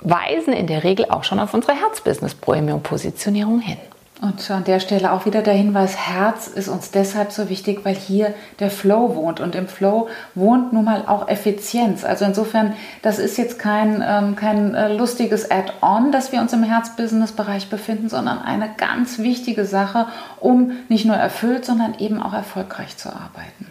weisen 0.01 0.53
in 0.53 0.67
der 0.67 0.83
Regel 0.83 1.05
auch 1.09 1.23
schon 1.23 1.39
auf 1.39 1.53
unsere 1.53 1.73
Herzbusiness-Premium-Positionierung 1.73 3.59
hin. 3.59 3.77
Und 4.21 4.51
an 4.51 4.65
der 4.65 4.81
Stelle 4.81 5.13
auch 5.13 5.25
wieder 5.25 5.41
der 5.41 5.53
Hinweis, 5.53 5.95
Herz 5.95 6.47
ist 6.47 6.67
uns 6.67 6.91
deshalb 6.91 7.31
so 7.31 7.47
wichtig, 7.47 7.85
weil 7.85 7.95
hier 7.95 8.33
der 8.59 8.69
Flow 8.69 9.15
wohnt. 9.15 9.39
Und 9.39 9.55
im 9.55 9.69
Flow 9.69 10.09
wohnt 10.35 10.73
nun 10.73 10.83
mal 10.83 11.05
auch 11.07 11.29
Effizienz. 11.29 12.03
Also 12.03 12.25
insofern, 12.25 12.73
das 13.01 13.17
ist 13.17 13.37
jetzt 13.37 13.59
kein, 13.59 14.03
ähm, 14.05 14.35
kein 14.35 14.75
äh, 14.75 14.93
lustiges 14.93 15.49
Add-on, 15.49 16.11
dass 16.11 16.33
wir 16.33 16.41
uns 16.41 16.51
im 16.51 16.63
Herzbusiness-Bereich 16.63 17.69
befinden, 17.69 18.09
sondern 18.09 18.39
eine 18.39 18.69
ganz 18.75 19.19
wichtige 19.19 19.63
Sache, 19.63 20.07
um 20.41 20.73
nicht 20.89 21.05
nur 21.05 21.15
erfüllt, 21.15 21.63
sondern 21.63 21.95
eben 21.97 22.21
auch 22.21 22.33
erfolgreich 22.33 22.97
zu 22.97 23.09
arbeiten. 23.09 23.67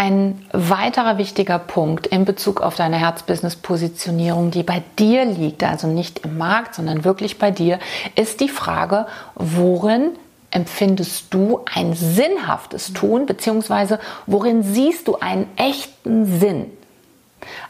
Ein 0.00 0.46
weiterer 0.52 1.18
wichtiger 1.18 1.58
Punkt 1.58 2.06
in 2.06 2.24
Bezug 2.24 2.60
auf 2.60 2.76
deine 2.76 2.98
Herzbusiness-Positionierung, 2.98 4.52
die 4.52 4.62
bei 4.62 4.84
dir 4.96 5.24
liegt, 5.24 5.64
also 5.64 5.88
nicht 5.88 6.20
im 6.20 6.38
Markt, 6.38 6.76
sondern 6.76 7.02
wirklich 7.02 7.40
bei 7.40 7.50
dir, 7.50 7.80
ist 8.14 8.38
die 8.38 8.48
Frage, 8.48 9.08
worin 9.34 10.12
empfindest 10.52 11.34
du 11.34 11.62
ein 11.74 11.94
sinnhaftes 11.94 12.92
Tun, 12.92 13.26
beziehungsweise 13.26 13.98
worin 14.26 14.62
siehst 14.62 15.08
du 15.08 15.16
einen 15.16 15.48
echten 15.56 16.38
Sinn? 16.38 16.70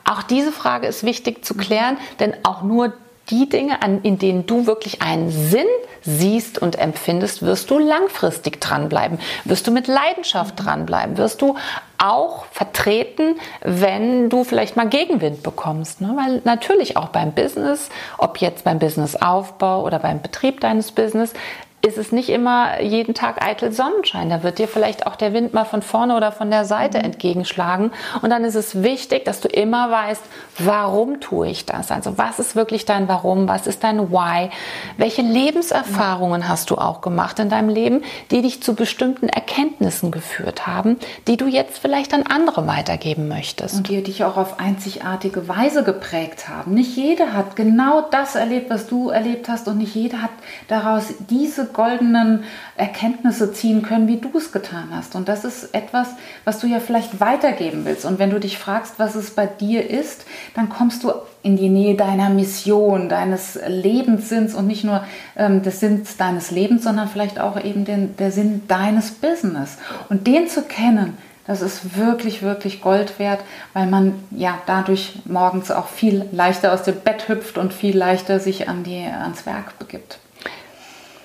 Auch 0.05 0.23
diese 0.23 0.53
Frage 0.53 0.87
ist 0.87 1.05
wichtig 1.05 1.47
zu 1.47 1.55
klären, 1.55 1.97
denn 2.21 2.35
auch 2.43 2.63
nur 2.63 2.93
die 3.31 3.49
Dinge, 3.49 3.79
in 4.03 4.19
denen 4.19 4.47
du 4.47 4.67
wirklich 4.67 5.03
einen 5.03 5.31
Sinn 5.31 5.67
siehst 6.03 6.59
und 6.59 6.79
empfindest, 6.79 7.43
wirst 7.43 7.71
du 7.71 7.79
langfristig 7.79 8.61
dranbleiben, 8.61 9.19
wirst 9.45 9.67
du 9.67 9.71
mit 9.71 9.87
Leidenschaft 9.87 10.55
dranbleiben, 10.57 11.19
wirst 11.19 11.43
du 11.43 11.57
auch 11.99 12.47
vertreten, 12.47 13.37
wenn 13.63 14.31
du 14.31 14.45
vielleicht 14.45 14.77
mal 14.77 14.89
Gegenwind 14.89 15.43
bekommst. 15.43 16.01
Ne? 16.01 16.15
Weil 16.17 16.41
natürlich 16.45 16.97
auch 16.97 17.09
beim 17.09 17.33
Business, 17.33 17.91
ob 18.17 18.39
jetzt 18.39 18.65
beim 18.65 18.79
Businessaufbau 18.79 19.83
oder 19.85 19.99
beim 19.99 20.23
Betrieb 20.23 20.61
deines 20.61 20.93
Business, 20.93 21.33
ist 21.81 21.97
es 21.97 22.11
nicht 22.11 22.29
immer 22.29 22.81
jeden 22.81 23.15
Tag 23.15 23.41
eitel 23.45 23.71
Sonnenschein. 23.71 24.31
Da 24.31 24.43
wird 24.43 24.59
dir 24.59 24.67
vielleicht 24.67 25.07
auch 25.07 25.15
der 25.15 25.33
Wind 25.33 25.55
mal 25.55 25.65
von 25.65 25.81
vorne 25.81 26.17
oder 26.17 26.33
von 26.33 26.51
der 26.51 26.65
Seite 26.65 26.99
mhm. 26.99 27.05
entgegenschlagen. 27.05 27.93
Und 28.21 28.31
dann 28.31 28.45
ist 28.45 28.57
es 28.57 28.83
wichtig, 28.83 29.25
dass 29.25 29.41
du 29.41 29.49
immer 29.49 29.89
weißt, 29.91 30.23
warum 30.59 31.21
tue 31.21 31.49
ich 31.49 31.67
das? 31.67 31.93
Also 31.93 32.19
was 32.19 32.41
ist 32.41 32.57
wirklich 32.57 32.85
dein 32.85 33.07
Warum? 33.07 33.47
Was 33.47 33.69
ist 33.69 33.85
dein 33.85 34.11
Why? 34.11 34.51
Welche 34.97 35.23
Lebenserfahrungen 35.23 36.41
mhm. 36.41 36.49
hast 36.49 36.71
du 36.71 36.79
auch 36.79 37.01
gemacht 37.01 37.39
in 37.39 37.49
deinem 37.49 37.69
Leben, 37.69 38.03
die 38.33 38.43
dich 38.43 38.61
zu 38.61 38.75
bestimmten 38.75 39.29
Erkenntnissen 39.29 40.11
geführt 40.11 40.67
haben, 40.67 40.97
die 41.29 41.37
du 41.37 41.47
jetzt 41.47 41.79
vielleicht 41.79 42.13
an 42.13 42.25
andere 42.25 42.67
weitergeben 42.67 43.29
möchtest? 43.29 43.77
Und 43.77 43.89
die 43.89 44.03
dich 44.03 44.25
auch 44.25 44.37
auf 44.37 44.59
einzigartige 44.59 45.47
Weise 45.47 45.85
geprägt 45.85 46.49
haben. 46.49 46.75
Nicht 46.75 46.97
jeder 46.97 47.35
hat 47.35 47.55
genau 47.55 48.01
das 48.11 48.35
erlebt, 48.35 48.69
was 48.69 48.89
du 48.89 49.11
erlebt 49.11 49.49
hast 49.49 49.69
und 49.69 49.79
nicht 49.79 49.95
jeder 49.95 50.23
hat 50.23 50.31
daraus 50.67 51.15
diese 51.31 51.68
goldenen 51.73 52.45
Erkenntnisse 52.77 53.53
ziehen 53.53 53.83
können, 53.83 54.09
wie 54.09 54.19
du 54.19 54.31
es 54.37 54.53
getan 54.53 54.89
hast. 54.93 55.15
Und 55.15 55.29
das 55.29 55.45
ist 55.45 55.75
etwas, 55.75 56.09
was 56.45 56.61
du 56.61 56.67
ja 56.67 56.81
vielleicht 56.81 57.21
weitergeben 57.21 57.85
willst. 57.85 58.05
Und 58.05 58.19
wenn 58.19 58.31
du 58.31 58.41
dich 58.41 58.59
fragst, 58.59 58.95
was 58.99 59.15
es 59.15 59.31
bei 59.31 59.47
dir 59.47 59.89
ist, 59.89 60.25
dann 60.55 60.69
kommst 60.69 61.05
du 61.05 61.13
in 61.43 61.57
die 61.57 61.69
Nähe 61.69 61.95
deiner 61.95 62.31
Mission, 62.31 63.09
deines 63.09 63.59
Lebenssinns 63.67 64.55
und 64.55 64.67
nicht 64.67 64.85
nur 64.85 65.05
ähm, 65.37 65.63
des 65.63 65.81
Sinns 65.81 66.17
deines 66.17 66.51
Lebens, 66.51 66.85
sondern 66.85 67.09
vielleicht 67.09 67.41
auch 67.41 67.63
eben 67.63 67.85
den, 67.85 68.17
der 68.17 68.33
Sinn 68.33 68.63
deines 68.69 69.13
Business. 69.13 69.79
Und 70.09 70.27
den 70.27 70.49
zu 70.49 70.63
kennen, 70.63 71.17
das 71.49 71.63
ist 71.63 71.97
wirklich, 71.97 72.43
wirklich 72.43 72.83
Gold 72.83 73.19
wert, 73.19 73.41
weil 73.73 73.87
man 73.87 74.23
ja 74.31 74.59
dadurch 74.67 75.21
morgens 75.25 75.71
auch 75.71 75.89
viel 75.89 76.27
leichter 76.31 76.75
aus 76.75 76.83
dem 76.83 76.97
Bett 77.01 77.27
hüpft 77.29 77.57
und 77.57 77.73
viel 77.73 77.97
leichter 77.97 78.39
sich 78.39 78.69
an 78.69 78.85
die, 78.85 79.03
ans 79.03 79.47
Werk 79.47 79.79
begibt. 79.79 80.19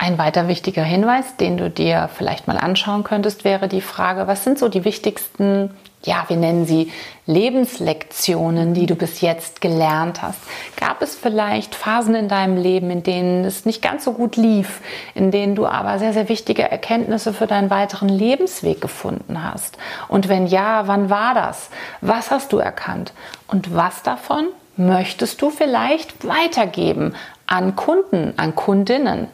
Ein 0.04 0.18
weiter 0.18 0.50
wichtiger 0.50 0.84
Hinweis, 0.84 1.38
den 1.38 1.56
du 1.56 1.70
dir 1.70 2.10
vielleicht 2.14 2.46
mal 2.46 2.58
anschauen 2.58 3.06
könntest, 3.06 3.46
wäre 3.46 3.70
die 3.70 3.80
Frage, 3.80 4.28
was 4.28 4.44
sind 4.44 4.60
so 4.60 4.68
die 4.68 4.84
wichtigsten, 4.84 5.70
ja, 6.04 6.26
wir 6.28 6.36
nennen 6.36 6.66
sie 6.66 6.92
Lebenslektionen, 7.26 8.74
die 8.74 8.86
du 8.86 8.96
bis 8.96 9.22
jetzt 9.22 9.62
gelernt 9.62 10.22
hast? 10.22 10.40
Gab 10.76 11.02
es 11.02 11.16
vielleicht 11.16 11.74
Phasen 11.74 12.16
in 12.16 12.28
deinem 12.28 12.58
Leben, 12.58 12.92
in 12.92 13.04
denen 13.04 13.46
es 13.46 13.64
nicht 13.64 13.82
ganz 13.82 14.04
so 14.04 14.12
gut 14.12 14.36
lief, 14.36 14.82
in 15.16 15.32
denen 15.32 15.56
du 15.56 15.66
aber 15.66 15.98
sehr, 16.00 16.12
sehr 16.12 16.28
wichtige 16.28 16.70
Erkenntnisse 16.70 17.32
für 17.32 17.48
deinen 17.48 17.70
weiteren 17.70 18.10
Lebensweg 18.10 18.82
gefunden 18.82 19.42
hast? 19.42 19.78
Und 20.10 20.28
wenn 20.28 20.48
ja, 20.48 20.86
wann 20.86 21.10
war 21.10 21.34
das? 21.34 21.70
Was 22.02 22.30
hast 22.30 22.52
du 22.52 22.58
erkannt? 22.58 23.14
Und 23.48 23.74
was 23.74 24.04
davon 24.04 24.48
möchtest 24.76 25.42
du 25.42 25.50
vielleicht 25.50 26.28
weitergeben 26.28 27.16
an 27.48 27.78
Kunden, 27.78 28.34
an 28.36 28.54
Kundinnen? 28.54 29.30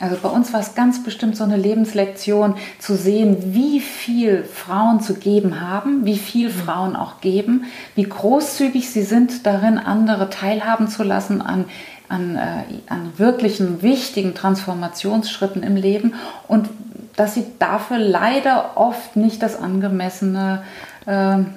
Also 0.00 0.16
bei 0.22 0.28
uns 0.28 0.52
war 0.52 0.60
es 0.60 0.74
ganz 0.74 1.02
bestimmt 1.02 1.36
so 1.36 1.44
eine 1.44 1.56
Lebenslektion 1.56 2.54
zu 2.78 2.94
sehen, 2.94 3.54
wie 3.54 3.80
viel 3.80 4.44
Frauen 4.44 5.00
zu 5.00 5.14
geben 5.14 5.60
haben, 5.60 6.04
wie 6.04 6.18
viel 6.18 6.50
Frauen 6.50 6.94
auch 6.94 7.20
geben, 7.20 7.64
wie 7.94 8.04
großzügig 8.04 8.90
sie 8.90 9.02
sind 9.02 9.44
darin, 9.46 9.78
andere 9.78 10.30
teilhaben 10.30 10.88
zu 10.88 11.02
lassen 11.02 11.42
an, 11.42 11.64
an, 12.08 12.36
äh, 12.36 12.64
an 12.88 13.12
wirklichen 13.16 13.82
wichtigen 13.82 14.34
Transformationsschritten 14.34 15.62
im 15.62 15.76
Leben 15.76 16.14
und 16.46 16.68
dass 17.16 17.34
sie 17.34 17.44
dafür 17.58 17.98
leider 17.98 18.76
oft 18.76 19.16
nicht 19.16 19.42
das 19.42 19.60
angemessene 19.60 20.62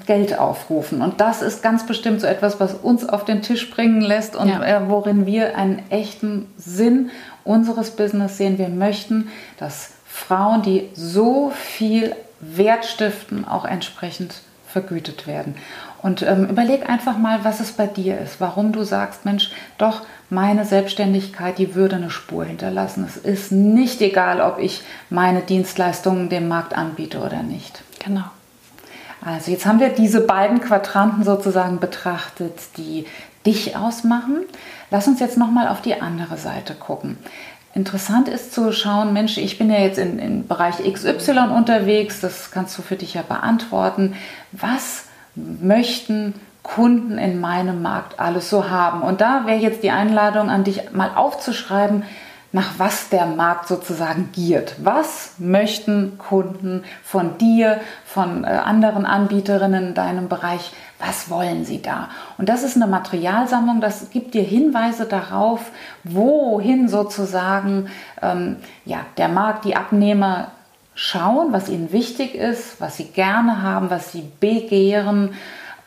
Geld 0.05 0.38
aufrufen. 0.38 1.01
Und 1.01 1.19
das 1.19 1.41
ist 1.41 1.62
ganz 1.62 1.86
bestimmt 1.86 2.21
so 2.21 2.27
etwas, 2.27 2.60
was 2.60 2.74
uns 2.74 3.07
auf 3.07 3.25
den 3.25 3.41
Tisch 3.41 3.69
bringen 3.69 4.01
lässt 4.01 4.36
und 4.36 4.48
ja. 4.48 4.63
äh, 4.63 4.89
worin 4.89 5.25
wir 5.25 5.57
einen 5.57 5.81
echten 5.89 6.48
Sinn 6.57 7.10
unseres 7.43 7.91
Business 7.91 8.38
sehen. 8.38 8.57
Wir 8.57 8.69
möchten, 8.69 9.29
dass 9.57 9.91
Frauen, 10.05 10.62
die 10.62 10.89
so 10.93 11.51
viel 11.55 12.15
Wert 12.39 12.86
stiften, 12.86 13.45
auch 13.45 13.65
entsprechend 13.65 14.41
vergütet 14.67 15.27
werden. 15.27 15.55
Und 16.01 16.24
ähm, 16.24 16.48
überleg 16.50 16.89
einfach 16.89 17.17
mal, 17.17 17.43
was 17.43 17.60
es 17.60 17.74
bei 17.74 17.86
dir 17.86 18.17
ist, 18.17 18.41
warum 18.41 18.71
du 18.71 18.83
sagst, 18.83 19.25
Mensch, 19.25 19.51
doch, 19.77 20.01
meine 20.29 20.65
Selbstständigkeit, 20.65 21.57
die 21.57 21.75
würde 21.75 21.98
eine 21.98 22.10
Spur 22.10 22.45
hinterlassen. 22.45 23.05
Es 23.05 23.17
ist 23.17 23.51
nicht 23.51 24.01
egal, 24.01 24.41
ob 24.41 24.60
ich 24.60 24.81
meine 25.10 25.41
Dienstleistungen 25.41 26.29
dem 26.29 26.48
Markt 26.48 26.75
anbiete 26.75 27.19
oder 27.19 27.43
nicht. 27.43 27.83
Genau. 28.00 28.24
Also 29.23 29.51
jetzt 29.51 29.65
haben 29.65 29.79
wir 29.79 29.89
diese 29.89 30.21
beiden 30.21 30.61
Quadranten 30.61 31.23
sozusagen 31.23 31.79
betrachtet, 31.79 32.53
die 32.77 33.05
dich 33.45 33.75
ausmachen. 33.75 34.45
Lass 34.89 35.07
uns 35.07 35.19
jetzt 35.19 35.37
nochmal 35.37 35.67
auf 35.67 35.81
die 35.81 36.01
andere 36.01 36.37
Seite 36.37 36.73
gucken. 36.73 37.17
Interessant 37.73 38.27
ist 38.27 38.53
zu 38.53 38.73
schauen, 38.73 39.13
Mensch, 39.13 39.37
ich 39.37 39.57
bin 39.57 39.71
ja 39.71 39.79
jetzt 39.79 39.97
in, 39.97 40.19
im 40.19 40.47
Bereich 40.47 40.77
XY 40.91 41.51
unterwegs, 41.55 42.19
das 42.19 42.51
kannst 42.51 42.77
du 42.77 42.81
für 42.81 42.97
dich 42.97 43.13
ja 43.13 43.21
beantworten. 43.21 44.15
Was 44.51 45.05
möchten 45.35 46.33
Kunden 46.63 47.17
in 47.17 47.39
meinem 47.39 47.81
Markt 47.81 48.19
alles 48.19 48.49
so 48.49 48.69
haben? 48.69 49.01
Und 49.01 49.21
da 49.21 49.45
wäre 49.45 49.59
jetzt 49.59 49.83
die 49.83 49.91
Einladung 49.91 50.49
an 50.49 50.65
dich 50.65 50.91
mal 50.91 51.11
aufzuschreiben, 51.15 52.03
nach 52.53 52.77
was 52.77 53.10
der 53.10 53.25
Markt 53.25 53.67
sozusagen 53.67 54.29
giert. 54.34 54.75
Was 54.84 55.36
möchten 55.38 56.17
Kunden 56.17 56.84
von 57.03 57.38
dir, 57.38 57.79
von 58.05 58.43
äh, 58.43 58.48
anderen 58.48 59.05
Anbieterinnen 59.05 59.89
in 59.89 59.93
deinem 59.93 60.27
Bereich, 60.27 60.74
was 61.00 61.29
wollen 61.29 61.65
sie 61.65 61.81
da? 61.81 62.10
Und 62.38 62.50
das 62.50 62.63
ist 62.63 62.75
eine 62.75 62.88
Materialsammlung, 62.88 63.79
das 63.79 64.10
gibt 64.10 64.34
dir 64.34 64.43
Hinweise 64.43 65.05
darauf, 65.05 65.72
wohin 66.03 66.89
sozusagen 66.89 67.89
ähm, 68.22 68.58
ja, 68.86 69.00
der 69.17 69.29
Markt, 69.29 69.65
die 69.65 69.75
Abnehmer 69.75 70.51
schauen, 70.93 71.53
was 71.53 71.70
ihnen 71.70 71.91
wichtig 71.93 72.36
ist, 72.36 72.81
was 72.81 72.98
sie 72.98 73.05
gerne 73.05 73.62
haben, 73.62 73.89
was 73.89 74.12
sie 74.12 74.29
begehren 74.39 75.34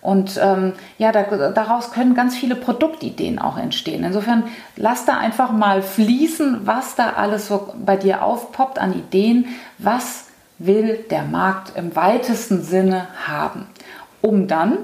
und 0.05 0.39
ähm, 0.39 0.75
ja, 0.99 1.13
da, 1.13 1.23
daraus 1.49 1.91
können 1.91 2.15
ganz 2.15 2.37
viele 2.37 2.57
Produktideen 2.57 3.39
auch 3.39 3.57
entstehen. 3.57 4.05
Insofern 4.05 4.45
lass 4.77 5.07
da 5.07 5.17
einfach 5.17 5.51
mal 5.51 5.81
fließen, 5.81 6.67
was 6.67 6.95
da 6.95 7.15
alles 7.15 7.47
so 7.47 7.73
bei 7.83 7.97
dir 7.97 8.23
aufpoppt 8.23 8.79
an 8.79 8.93
Ideen. 8.93 9.47
Was 9.79 10.27
will 10.59 11.03
der 11.11 11.23
Markt 11.23 11.73
im 11.79 11.97
weitesten 11.97 12.63
Sinne 12.63 13.09
haben? 13.27 13.67
Um 14.21 14.47
dann 14.47 14.77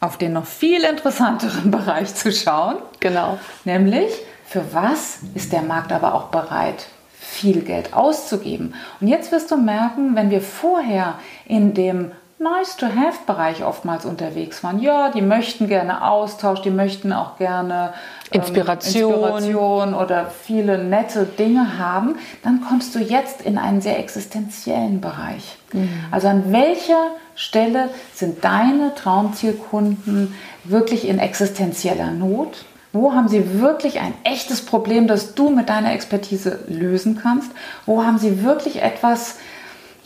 auf 0.00 0.18
den 0.18 0.32
noch 0.32 0.46
viel 0.46 0.82
interessanteren 0.82 1.70
Bereich 1.70 2.12
zu 2.16 2.32
schauen. 2.32 2.78
Genau. 2.98 3.38
Nämlich, 3.64 4.10
für 4.46 4.64
was 4.72 5.20
ist 5.36 5.52
der 5.52 5.62
Markt 5.62 5.92
aber 5.92 6.12
auch 6.12 6.24
bereit, 6.24 6.86
viel 7.20 7.60
Geld 7.60 7.94
auszugeben? 7.94 8.74
Und 9.00 9.06
jetzt 9.06 9.30
wirst 9.30 9.48
du 9.52 9.56
merken, 9.58 10.16
wenn 10.16 10.30
wir 10.30 10.40
vorher 10.40 11.14
in 11.44 11.72
dem 11.72 12.10
Nice-to-Have-Bereich 12.38 13.64
oftmals 13.64 14.04
unterwegs 14.04 14.62
waren. 14.62 14.80
Ja, 14.80 15.10
die 15.10 15.22
möchten 15.22 15.68
gerne 15.68 16.06
Austausch, 16.06 16.60
die 16.60 16.70
möchten 16.70 17.12
auch 17.14 17.38
gerne 17.38 17.94
ähm, 18.30 18.40
Inspiration. 18.40 19.14
Inspiration 19.14 19.94
oder 19.94 20.26
viele 20.26 20.76
nette 20.76 21.24
Dinge 21.24 21.78
haben. 21.78 22.16
Dann 22.42 22.60
kommst 22.60 22.94
du 22.94 22.98
jetzt 22.98 23.40
in 23.40 23.56
einen 23.56 23.80
sehr 23.80 23.98
existenziellen 23.98 25.00
Bereich. 25.00 25.56
Mhm. 25.72 25.88
Also 26.10 26.28
an 26.28 26.52
welcher 26.52 27.10
Stelle 27.34 27.88
sind 28.12 28.44
deine 28.44 28.94
Traumzielkunden 28.94 30.34
wirklich 30.64 31.08
in 31.08 31.18
existenzieller 31.18 32.10
Not? 32.10 32.66
Wo 32.92 33.12
haben 33.12 33.28
sie 33.28 33.60
wirklich 33.60 34.00
ein 34.00 34.14
echtes 34.24 34.64
Problem, 34.64 35.06
das 35.06 35.34
du 35.34 35.50
mit 35.50 35.68
deiner 35.68 35.92
Expertise 35.92 36.60
lösen 36.66 37.18
kannst? 37.22 37.50
Wo 37.84 38.04
haben 38.04 38.18
sie 38.18 38.42
wirklich 38.42 38.82
etwas, 38.82 39.36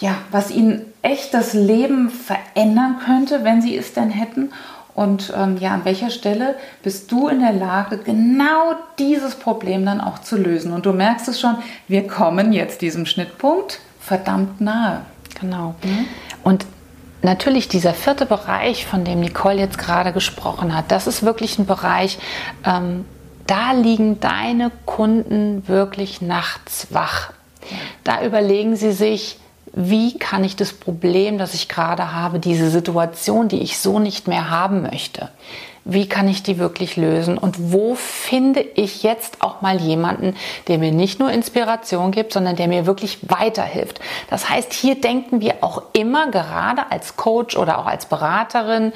ja, 0.00 0.16
was 0.30 0.50
ihnen 0.50 0.87
echt 1.02 1.33
das 1.35 1.52
Leben 1.52 2.11
verändern 2.11 2.99
könnte, 3.04 3.45
wenn 3.45 3.62
sie 3.62 3.76
es 3.76 3.92
denn 3.92 4.11
hätten. 4.11 4.52
Und 4.95 5.33
ähm, 5.37 5.57
ja, 5.59 5.73
an 5.73 5.85
welcher 5.85 6.11
Stelle 6.11 6.57
bist 6.83 7.12
du 7.12 7.28
in 7.28 7.40
der 7.40 7.52
Lage, 7.52 7.99
genau 7.99 8.75
dieses 8.99 9.37
Problem 9.37 9.87
dann 9.87 10.00
auch 10.00 10.19
zu 10.19 10.37
lösen? 10.37 10.73
Und 10.73 10.85
du 10.85 10.92
merkst 10.92 11.28
es 11.28 11.40
schon, 11.40 11.57
wir 11.87 12.07
kommen 12.07 12.52
jetzt 12.52 12.83
diesem 12.83 13.07
Schnittpunkt 13.07 13.80
verdammt 14.00 14.61
nahe. 14.61 15.02
Genau. 15.40 15.75
Mhm. 15.85 16.07
Und 16.42 16.66
natürlich 17.23 17.69
dieser 17.69 17.95
vierte 17.95 18.26
Bereich, 18.26 18.87
von 18.87 19.04
dem 19.04 19.21
Nicole 19.21 19.59
jetzt 19.59 19.78
gerade 19.78 20.12
gesprochen 20.12 20.75
hat, 20.75 20.90
das 20.90 21.07
ist 21.07 21.23
wirklich 21.23 21.59
ein 21.59 21.66
Bereich, 21.66 22.19
ähm, 22.64 23.04
da 23.47 23.73
liegen 23.73 24.21
deine 24.21 24.71
Kunden 24.87 25.66
wirklich 25.69 26.21
nachts 26.23 26.88
wach. 26.90 27.33
Da 28.04 28.25
überlegen 28.25 28.76
sie 28.76 28.92
sich, 28.92 29.38
wie 29.73 30.19
kann 30.19 30.45
ich 30.45 30.57
das 30.57 30.73
Problem, 30.73 31.39
das 31.39 31.55
ich 31.55 31.69
gerade 31.69 32.12
habe, 32.12 32.39
diese 32.39 32.71
Situation, 32.71 33.49
die 33.49 33.61
ich 33.61 33.79
so 33.79 33.99
nicht 33.99 34.27
mehr 34.27 34.50
haben 34.50 34.83
möchte, 34.83 35.29
wie 35.85 36.09
kann 36.09 36.29
ich 36.29 36.43
die 36.43 36.59
wirklich 36.59 36.97
lösen 36.97 37.39
und 37.39 37.73
wo 37.73 37.95
finde 37.95 38.61
ich 38.61 39.03
jetzt 39.03 39.43
auch 39.43 39.62
mal 39.62 39.81
jemanden, 39.81 40.37
der 40.69 40.79
mir 40.79 40.93
nicht 40.93 41.19
nur 41.19 41.31
Inspiration 41.31 42.11
gibt, 42.11 42.33
sondern 42.33 42.57
der 42.57 42.69
mir 42.69 42.87
wirklich 42.87 43.19
weiterhilft. 43.29 44.00
Das 44.29 44.50
heißt, 44.50 44.73
hier 44.73 45.00
denken 45.00 45.41
wir 45.41 45.57
auch 45.62 45.83
immer 45.93 46.31
gerade 46.31 46.91
als 46.91 47.17
Coach 47.17 47.57
oder 47.57 47.79
auch 47.79 47.87
als 47.87 48.07
Beraterin, 48.07 48.93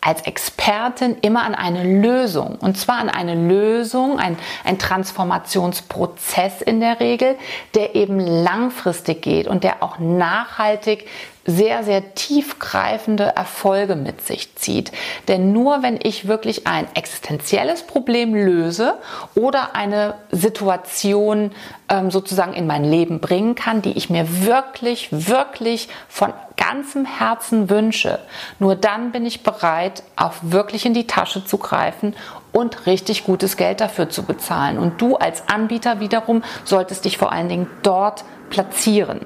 als 0.00 0.22
Expertin 0.22 1.18
immer 1.20 1.44
an 1.44 1.54
eine 1.54 1.84
Lösung. 2.00 2.56
Und 2.60 2.78
zwar 2.78 2.98
an 2.98 3.10
eine 3.10 3.34
Lösung, 3.34 4.18
ein, 4.18 4.38
ein 4.64 4.78
Transformationsprozess 4.78 6.62
in 6.62 6.80
der 6.80 7.00
Regel, 7.00 7.36
der 7.74 7.94
eben 7.94 8.18
langfristig 8.18 9.22
geht 9.22 9.46
und 9.46 9.62
der 9.62 9.82
auch 9.82 9.98
nachhaltig 9.98 11.06
sehr, 11.46 11.84
sehr 11.84 12.14
tiefgreifende 12.14 13.24
Erfolge 13.34 13.96
mit 13.96 14.26
sich 14.26 14.54
zieht. 14.56 14.92
Denn 15.28 15.52
nur 15.52 15.82
wenn 15.82 15.98
ich 16.02 16.28
wirklich 16.28 16.66
ein 16.66 16.86
existenzielles 16.94 17.82
Problem 17.82 18.34
löse 18.34 18.94
oder 19.34 19.74
eine 19.74 20.14
Situation 20.30 21.52
ähm, 21.88 22.10
sozusagen 22.10 22.52
in 22.52 22.66
mein 22.66 22.84
Leben 22.84 23.20
bringen 23.20 23.54
kann, 23.54 23.82
die 23.82 23.96
ich 23.96 24.10
mir 24.10 24.44
wirklich, 24.44 25.08
wirklich 25.10 25.88
von 26.08 26.32
ganzem 26.56 27.06
Herzen 27.06 27.70
wünsche, 27.70 28.18
nur 28.58 28.76
dann 28.76 29.12
bin 29.12 29.24
ich 29.24 29.42
bereit, 29.42 30.02
auch 30.16 30.34
wirklich 30.42 30.84
in 30.84 30.92
die 30.92 31.06
Tasche 31.06 31.44
zu 31.44 31.56
greifen 31.56 32.14
und 32.52 32.86
richtig 32.86 33.24
gutes 33.24 33.56
Geld 33.56 33.80
dafür 33.80 34.10
zu 34.10 34.24
bezahlen. 34.24 34.78
Und 34.78 35.00
du 35.00 35.16
als 35.16 35.48
Anbieter 35.48 36.00
wiederum 36.00 36.42
solltest 36.64 37.04
dich 37.04 37.16
vor 37.16 37.32
allen 37.32 37.48
Dingen 37.48 37.66
dort 37.82 38.24
platzieren. 38.50 39.20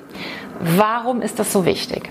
Warum 0.67 1.21
ist 1.21 1.39
das 1.39 1.53
so 1.53 1.67
wichtig? 1.67 2.11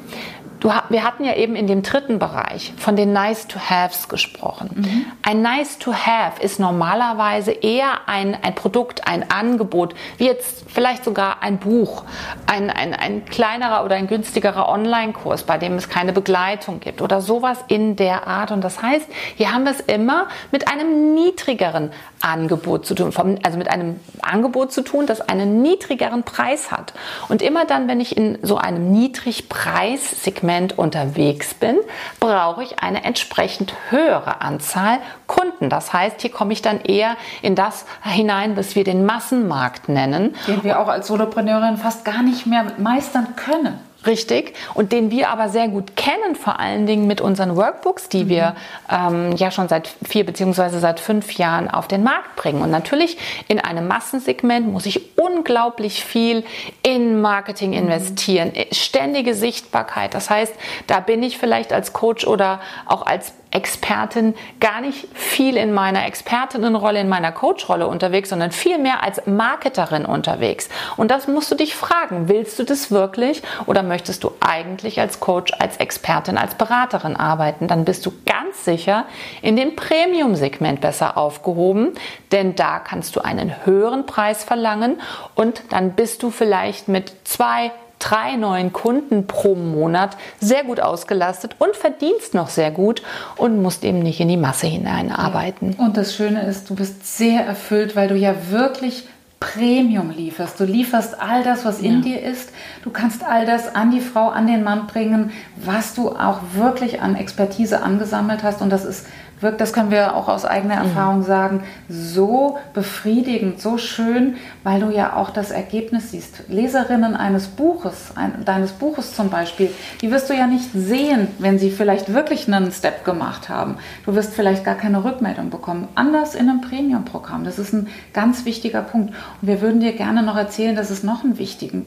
Du, 0.63 0.72
wir 0.88 1.03
hatten 1.03 1.25
ja 1.25 1.36
eben 1.36 1.58
in 1.58 1.67
dem 1.67 1.84
dritten 1.84 2.20
Bereich 2.20 2.74
von 2.77 2.96
den 2.96 3.12
Nice-to-Haves 3.12 4.08
gesprochen. 4.08 4.70
Mhm. 4.74 5.05
Ein 5.22 5.41
Nice-to-Have 5.41 6.41
ist 6.41 6.58
normalerweise 6.58 7.51
eher 7.51 8.08
ein, 8.08 8.38
ein 8.41 8.55
Produkt, 8.55 9.05
ein 9.05 9.29
Angebot, 9.29 9.93
wie 10.17 10.25
jetzt 10.25 10.63
vielleicht 10.70 11.03
sogar 11.03 11.43
ein 11.43 11.58
Buch, 11.58 12.05
ein, 12.48 12.70
ein, 12.70 12.93
ein 12.93 13.25
kleinerer 13.25 13.84
oder 13.84 13.96
ein 13.96 14.08
günstigerer 14.08 14.70
Online-Kurs, 14.70 15.43
bei 15.43 15.58
dem 15.58 15.74
es 15.74 15.89
keine 15.89 16.13
Begleitung 16.13 16.79
gibt 16.79 17.01
oder 17.01 17.20
sowas 17.20 17.58
in 17.67 17.98
der 17.98 18.25
Art. 18.25 18.51
Und 18.51 18.63
das 18.63 18.82
heißt, 18.82 19.08
hier 19.36 19.51
haben 19.51 19.65
wir 19.65 19.72
es 19.72 19.82
immer 19.82 20.29
mit 20.53 20.70
einem 20.70 21.13
niedrigeren 21.13 21.91
Angebot 22.22 22.86
zu 22.86 22.96
tun, 22.96 23.12
also 23.43 23.58
mit 23.58 23.70
einem 23.70 24.00
Angebot 24.22 24.72
zu 24.72 24.82
tun, 24.82 25.08
das 25.08 25.20
einen 25.20 25.62
niedrigeren 25.62 26.24
Preis 26.24 26.72
hat. 26.72 26.93
Und 27.27 27.41
immer 27.41 27.65
dann, 27.65 27.89
wenn 27.89 28.00
ich 28.00 28.15
in 28.15 28.38
so 28.43 28.55
einem 28.55 28.93
Niedrigpreissegment 28.93 30.52
unterwegs 30.77 31.53
bin, 31.53 31.77
brauche 32.19 32.63
ich 32.63 32.79
eine 32.79 33.03
entsprechend 33.03 33.74
höhere 33.89 34.41
Anzahl 34.41 35.00
Kunden. 35.27 35.69
Das 35.69 35.93
heißt, 35.93 36.22
hier 36.22 36.31
komme 36.31 36.53
ich 36.53 36.62
dann 36.62 36.81
eher 36.81 37.17
in 37.41 37.55
das 37.55 37.86
hinein, 38.03 38.55
was 38.55 38.75
wir 38.75 38.83
den 38.83 39.05
Massenmarkt 39.05 39.89
nennen. 39.89 40.36
Den 40.48 40.63
wir 40.63 40.79
auch 40.79 40.88
als 40.88 41.07
Solopreneurin 41.07 41.77
fast 41.77 42.05
gar 42.05 42.22
nicht 42.22 42.45
mehr 42.45 42.65
meistern 42.77 43.36
können. 43.36 43.79
Richtig. 44.05 44.53
Und 44.74 44.91
den 44.91 45.12
wir 45.12 45.29
aber 45.29 45.50
sehr 45.50 45.67
gut 45.67 45.95
kennen, 45.95 46.36
vor 46.36 46.60
allen 46.60 46.86
Dingen 46.86 47.07
mit 47.07 47.22
unseren 47.22 47.55
Workbooks, 47.55 48.10
die 48.10 48.25
mhm. 48.25 48.29
wir 48.29 48.55
ähm, 48.91 49.36
ja 49.36 49.50
schon 49.50 49.69
seit 49.69 49.89
vier 50.03 50.25
beziehungsweise 50.25 50.79
seit 50.79 51.00
fünf 51.00 51.33
Jahren 51.33 51.69
auf 51.69 51.88
den 51.88 52.03
Markt 52.03 52.36
bringen. 52.36 52.62
Und 52.62 52.72
natürlich 52.72 53.17
in 53.48 53.60
einem 53.60 53.88
Massensegment 53.88 54.67
muss 54.67 54.86
ich 54.86 55.17
unglaublich 55.17 56.03
viel 56.03 56.43
in 56.81 57.22
Marketing 57.22 57.72
mhm. 57.72 57.77
investieren, 57.77 58.51
ständige 58.72 59.36
Sichtbarkeit. 59.36 60.13
Das 60.13 60.29
heißt, 60.29 60.53
da 60.88 61.00
bin 61.00 61.24
ich 61.24 61.38
vielleicht 61.38 61.72
als 61.72 61.93
Coach 61.93 62.27
oder 62.27 62.60
auch 62.86 63.05
als 63.05 63.33
Expertin 63.53 64.33
gar 64.60 64.81
nicht 64.81 65.07
viel 65.13 65.57
in 65.57 65.74
meiner 65.74 66.05
Expertinnenrolle, 66.05 67.00
in 67.00 67.10
meiner 67.10 67.32
Coachrolle 67.32 67.88
unterwegs, 67.88 68.30
sondern 68.30 68.51
viel 68.51 68.78
mehr 68.78 69.04
als 69.04 69.25
Marketerin 69.25 70.06
unterwegs. 70.06 70.69
Und 70.97 71.12
das 71.12 71.28
musst 71.28 71.51
du 71.51 71.56
dich 71.56 71.75
fragen. 71.75 72.28
Willst 72.30 72.58
du 72.58 72.63
das 72.63 72.91
wirklich 72.91 73.41
oder 73.65 73.84
möchtest 73.84 74.23
du 74.23 74.32
eigentlich 74.39 74.99
als 74.99 75.19
Coach, 75.19 75.54
als 75.60 75.78
Expertin, 75.78 76.38
als 76.38 76.56
Beraterin 76.56 77.15
arbeiten? 77.15 77.67
Dann 77.67 77.86
bist 77.86 78.06
du 78.06 78.12
ganz 78.25 78.65
sicher 78.65 79.06
in 79.41 79.56
dem 79.56 79.75
Premium-Segment 79.75 80.82
besser 80.82 81.17
aufgehoben, 81.17 81.93
denn 82.32 82.56
da 82.56 82.80
kannst 82.80 83.15
du 83.15 83.21
einen 83.21 83.65
höheren 83.65 84.06
Preis 84.06 84.43
verlangen 84.43 84.99
und 85.36 85.63
dann 85.69 85.91
bist 85.91 86.23
du 86.23 86.32
vielleicht 86.32 86.88
mit 86.88 87.13
zwei, 87.23 87.71
drei 88.04 88.36
neuen 88.36 88.74
Kunden 88.74 89.28
pro 89.28 89.56
Monat 89.56 90.18
sehr 90.39 90.63
gut 90.63 90.80
ausgelastet 90.80 91.56
und 91.60 91.76
verdienst 91.76 92.34
noch 92.34 92.50
sehr 92.50 92.72
gut 92.72 93.02
und 93.38 93.62
musst 93.62 93.84
eben 93.84 94.00
nicht 94.00 94.20
in 94.20 94.28
die 94.28 94.38
Masse 94.38 94.68
hineinarbeiten. 94.68 95.76
Und 95.76 95.96
das 95.96 96.16
Schöne 96.16 96.44
ist, 96.46 96.70
du 96.70 96.76
bist 96.76 97.18
sehr 97.18 97.46
erfüllt, 97.46 97.96
weil 97.96 98.10
du 98.10 98.16
ja 98.16 98.36
wirklich 98.50 99.08
Premium 99.39 100.10
lieferst. 100.10 100.60
Du 100.60 100.63
lieferst 100.63 101.22
all 101.22 101.44
das, 101.44 101.66
was 101.66 101.80
in 101.80 101.96
ja. 101.96 102.02
dir 102.02 102.22
ist. 102.22 102.52
Du 102.84 102.92
kannst 102.92 103.24
all 103.24 103.46
das 103.46 103.76
an 103.76 103.92
die 103.92 104.00
Frau, 104.00 104.30
an 104.30 104.48
den 104.48 104.63
Mann 104.63 104.88
bringen, 104.88 105.32
was 105.58 105.94
du 105.94 106.10
auch 106.10 106.39
wirklich 106.54 107.02
an 107.02 107.16
Expertise 107.16 107.84
angesammelt 107.84 108.42
hast. 108.44 108.62
Und 108.62 108.70
das 108.70 108.86
ist 108.86 109.06
wirkt, 109.43 109.62
das 109.62 109.73
können 109.73 109.91
wir 109.91 110.15
auch 110.15 110.27
aus 110.27 110.45
eigener 110.45 110.77
mhm. 110.77 110.89
Erfahrung 110.89 111.17
mhm. 111.19 111.23
sagen, 111.23 111.63
so 111.89 112.58
befriedigend, 112.73 113.62
so 113.62 113.77
schön, 113.77 114.36
weil 114.63 114.79
du 114.79 114.89
ja 114.89 115.15
auch 115.15 115.29
das 115.29 115.51
Ergebnis 115.51 116.12
siehst. 116.12 116.49
Leserinnen 116.49 117.15
eines 117.15 117.47
Buches, 117.47 118.13
ein, 118.15 118.43
deines 118.45 118.71
Buches 118.71 119.15
zum 119.15 119.29
Beispiel, 119.29 119.69
die 120.01 120.12
wirst 120.12 120.29
du 120.29 120.34
ja 120.34 120.47
nicht 120.47 120.71
sehen, 120.73 121.27
wenn 121.39 121.60
sie 121.60 121.69
vielleicht 121.69 122.13
wirklich 122.13 122.51
einen 122.51 122.71
Step 122.71 123.06
gemacht 123.06 123.49
haben. 123.49 123.77
Du 124.06 124.15
wirst 124.15 124.34
vielleicht 124.34 124.63
gar 124.63 124.75
keine 124.75 125.03
Rückmeldung 125.03 125.49
bekommen. 125.49 125.88
Anders 125.95 126.36
in 126.36 126.49
einem 126.49 126.62
Premium-Programm. 126.62 127.43
Das 127.43 127.60
ist 127.60 127.73
ein 127.73 127.88
ganz 128.13 128.45
wichtiger 128.45 128.82
Punkt. 128.82 129.13
Und 129.41 129.47
wir 129.47 129.62
würden 129.62 129.79
dir 129.79 129.93
gerne 129.93 130.23
noch 130.23 130.38
erzählen, 130.38 130.75
dass 130.75 130.89
es 130.89 131.03
noch 131.03 131.23
einen 131.23 131.38
wichtigen 131.38 131.86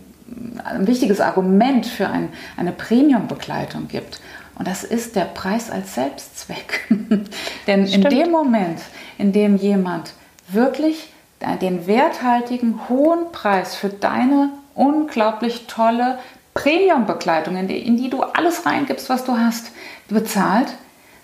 ein 0.64 0.86
wichtiges 0.86 1.20
Argument 1.20 1.86
für 1.86 2.08
ein, 2.08 2.30
eine 2.56 2.72
Premium-Begleitung 2.72 3.88
gibt. 3.88 4.20
Und 4.58 4.66
das 4.66 4.84
ist 4.84 5.16
der 5.16 5.26
Preis 5.26 5.70
als 5.70 5.94
Selbstzweck. 5.94 6.88
Denn 7.66 7.86
Stimmt. 7.86 8.04
in 8.04 8.10
dem 8.10 8.30
Moment, 8.30 8.80
in 9.18 9.32
dem 9.32 9.56
jemand 9.56 10.12
wirklich 10.48 11.12
den 11.60 11.86
werthaltigen 11.86 12.88
hohen 12.88 13.30
Preis 13.32 13.74
für 13.74 13.90
deine 13.90 14.50
unglaublich 14.74 15.66
tolle 15.66 16.18
Premium-Begleitung, 16.54 17.56
in 17.56 17.68
die, 17.68 17.78
in 17.78 17.96
die 17.98 18.08
du 18.08 18.22
alles 18.22 18.64
reingibst, 18.64 19.10
was 19.10 19.24
du 19.24 19.38
hast, 19.38 19.72
bezahlt, 20.08 20.68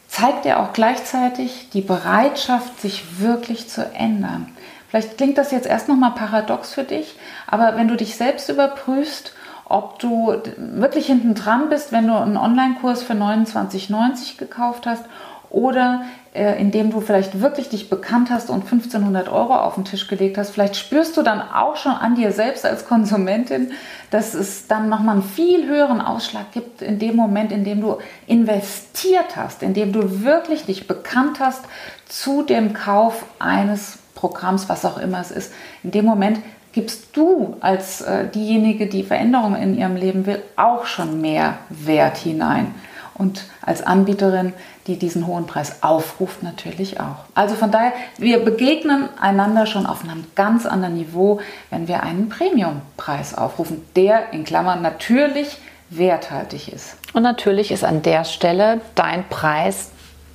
zeigt 0.09 0.45
er 0.45 0.61
auch 0.61 0.75
gleichzeitig 0.75 1.71
die 1.73 1.81
Bereitschaft, 1.81 2.81
sich 2.81 3.21
wirklich 3.21 3.71
zu 3.71 3.83
ändern. 3.95 4.55
Vielleicht 4.91 5.17
klingt 5.17 5.39
das 5.39 5.53
jetzt 5.53 5.67
erst 5.67 5.89
nochmal 5.89 6.11
paradox 6.11 6.75
für 6.75 6.85
dich, 6.85 7.17
aber 7.47 7.77
wenn 7.77 7.89
du 7.89 7.97
dich 7.97 8.17
selbst 8.17 8.51
überprüfst 8.51 9.33
ob 9.73 9.99
du 9.99 10.35
wirklich 10.57 11.07
hinten 11.07 11.35
dran 11.35 11.69
bist, 11.71 11.93
wenn 11.93 12.07
du 12.07 12.15
einen 12.15 12.37
Online-Kurs 12.37 13.03
für 13.03 13.15
29,90 13.15 14.37
gekauft 14.37 14.87
hast 14.87 15.05
oder 15.49 16.03
äh, 16.35 16.61
indem 16.61 16.91
du 16.91 17.01
vielleicht 17.01 17.41
wirklich 17.41 17.71
dich 17.71 17.89
bekannt 17.89 18.31
hast 18.31 18.51
und 18.51 18.65
1500 18.65 19.31
Euro 19.31 19.55
auf 19.55 19.75
den 19.75 19.85
Tisch 19.85 20.09
gelegt 20.09 20.37
hast. 20.37 20.51
Vielleicht 20.51 20.77
spürst 20.77 21.17
du 21.17 21.23
dann 21.23 21.41
auch 21.41 21.77
schon 21.77 21.93
an 21.93 22.15
dir 22.15 22.33
selbst 22.33 22.67
als 22.67 22.87
Konsumentin, 22.87 23.73
dass 24.11 24.35
es 24.35 24.67
dann 24.67 24.91
nochmal 24.91 25.17
einen 25.17 25.25
viel 25.25 25.67
höheren 25.67 26.01
Ausschlag 26.01 26.53
gibt 26.53 26.83
in 26.83 26.99
dem 26.99 27.17
Moment, 27.17 27.51
in 27.51 27.65
dem 27.65 27.81
du 27.81 27.97
investiert 28.27 29.37
hast, 29.37 29.63
in 29.63 29.73
dem 29.73 29.93
du 29.93 30.23
wirklich 30.23 30.67
dich 30.67 30.87
bekannt 30.87 31.41
hast 31.41 31.65
zu 32.07 32.43
dem 32.43 32.75
Kauf 32.75 33.25
eines 33.39 33.99
Programms, 34.15 34.69
was 34.69 34.85
auch 34.85 34.99
immer 34.99 35.21
es 35.21 35.31
ist. 35.31 35.53
In 35.83 35.93
dem 35.93 36.05
Moment 36.05 36.39
gibst 36.73 37.17
du 37.17 37.57
als 37.61 38.01
äh, 38.01 38.29
diejenige, 38.29 38.87
die 38.87 39.03
Veränderungen 39.03 39.61
in 39.61 39.79
ihrem 39.79 39.97
Leben 39.97 40.27
will, 40.27 40.43
auch 40.57 40.87
schon 40.87 41.21
mehr 41.21 41.59
Wert 41.69 42.17
hinein. 42.17 42.75
Und 43.15 43.45
als 43.61 43.83
Anbieterin, 43.83 44.55
die 44.87 44.99
diesen 44.99 45.27
hohen 45.27 45.47
Preis 45.47 45.83
aufruft, 45.83 46.43
natürlich 46.43 46.99
auch. 46.99 47.25
Also 47.35 47.55
von 47.55 47.71
daher, 47.71 47.93
wir 48.19 48.43
begegnen 48.43 49.09
einander 49.21 49.67
schon 49.67 49.87
auf 49.87 50.03
einem 50.03 50.25
ganz 50.35 50.67
anderen 50.67 50.95
Niveau, 50.95 51.41
wenn 51.71 51.89
wir 51.89 52.03
einen 52.03 52.31
Premiumpreis 52.31 53.37
aufrufen, 53.37 53.83
der 53.95 54.33
in 54.33 54.45
Klammern 54.45 54.81
natürlich 54.83 55.59
werthaltig 55.91 56.73
ist. 56.73 56.97
Und 57.13 57.23
natürlich 57.23 57.71
ist 57.71 57.85
an 57.85 58.03
der 58.03 58.25
Stelle 58.25 58.81
dein 58.95 59.29
Preis, 59.29 59.91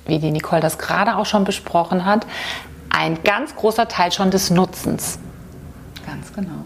wie 0.06 0.20
die 0.20 0.30
Nicole 0.30 0.62
das 0.62 0.78
gerade 0.78 1.16
auch 1.16 1.26
schon 1.26 1.44
besprochen 1.44 2.04
hat, 2.04 2.26
ein 2.90 3.22
ganz 3.24 3.54
großer 3.56 3.88
Teil 3.88 4.12
schon 4.12 4.30
des 4.30 4.50
Nutzens. 4.50 5.18
Ganz 6.18 6.32
genau. 6.32 6.64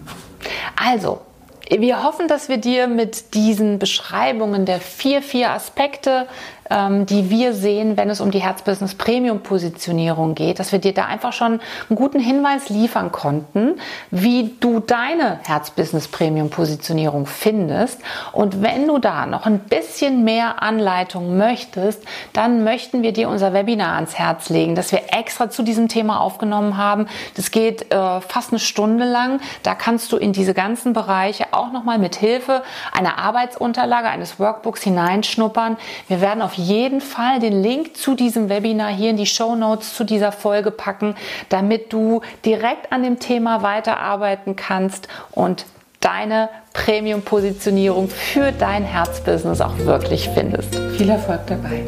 Also, 0.77 1.21
wir 1.69 2.03
hoffen, 2.03 2.27
dass 2.27 2.49
wir 2.49 2.57
dir 2.57 2.87
mit 2.87 3.35
diesen 3.35 3.79
Beschreibungen 3.79 4.65
der 4.65 4.81
vier, 4.81 5.23
vier 5.23 5.51
Aspekte 5.51 6.27
ähm, 6.73 7.05
die 7.07 7.29
wir 7.29 7.53
sehen, 7.53 7.97
wenn 7.97 8.09
es 8.09 8.21
um 8.21 8.31
die 8.31 8.41
Herzbusiness 8.41 8.95
Premium 8.95 9.41
Positionierung 9.41 10.35
geht, 10.35 10.59
dass 10.59 10.73
wir 10.73 10.79
dir 10.79 10.95
da 10.95 11.05
einfach 11.05 11.33
schon 11.33 11.61
einen 11.89 11.97
guten 11.97 12.19
Hinweis 12.19 12.71
liefern 12.71 13.13
konnten, 13.13 13.79
wie 14.11 14.55
du 14.59 14.81
deine 14.81 15.41
Herzbusiness 15.45 16.09
Premium 16.09 16.49
Positionierung 16.49 17.27
findest. 17.27 18.01
Und 18.33 18.63
wenn 18.63 18.87
du 18.89 18.99
da 18.99 19.27
noch 19.27 19.45
ein 19.45 19.59
bisschen 19.59 20.25
mehr 20.25 20.63
Anleitung 20.63 21.37
möchtest, 21.37 22.03
dann 22.33 22.65
möchten 22.65 23.03
wir 23.03 23.13
dir 23.13 23.29
unser 23.29 23.53
Webinar 23.53 23.97
ans 23.97 24.19
Herz 24.19 24.49
legen, 24.49 24.75
das 24.75 24.93
wir 24.93 25.03
extra 25.13 25.51
zu 25.51 25.63
diesem 25.63 25.89
Thema 25.89 26.21
aufgenommen 26.21 26.79
haben. 26.79 27.07
Das 27.37 27.51
geht 27.51 27.93
äh, 27.93 28.21
fast 28.23 28.51
eine 28.51 28.61
Stunde 28.61 29.05
lang. 29.05 29.41
Da 29.63 29.75
kannst 29.75 30.11
du 30.13 30.17
in 30.17 30.33
diese 30.33 30.55
ganzen 30.55 30.95
Bereiche 30.95 31.47
auch 31.53 31.71
nochmal 31.71 31.99
mit 31.99 32.17
Hilfe 32.17 32.63
einer 32.93 33.19
Arbeitsunterlage, 33.19 34.09
eines 34.09 34.41
Workbooks 34.41 34.83
hineinschnuppern. 34.83 35.77
Wir 36.09 36.23
werden 36.23 36.41
auf 36.41 36.55
jeden 36.63 37.01
Fall 37.01 37.41
den 37.41 37.63
Link 37.63 37.97
zu 37.97 38.15
diesem 38.15 38.49
Webinar 38.49 38.91
hier 38.91 39.11
in 39.11 39.17
die 39.17 39.27
Show 39.27 39.55
Notes 39.55 39.95
zu 39.95 40.05
dieser 40.05 40.33
Folge 40.33 40.71
packen, 40.71 41.15
damit 41.49 41.93
du 41.93 42.23
direkt 42.45 42.93
an 42.93 43.03
dem 43.03 43.19
Thema 43.19 43.63
weiterarbeiten 43.63 44.57
kannst 44.57 45.09
und 45.33 45.67
deine 46.01 46.49
Premium-Positionierung 46.73 48.09
für 48.09 48.53
dein 48.53 48.85
Herzbusiness 48.85 49.61
auch 49.61 49.79
wirklich 49.79 50.29
findest. 50.31 50.75
Viel 50.97 51.11
Erfolg 51.11 51.41
dabei. 51.47 51.85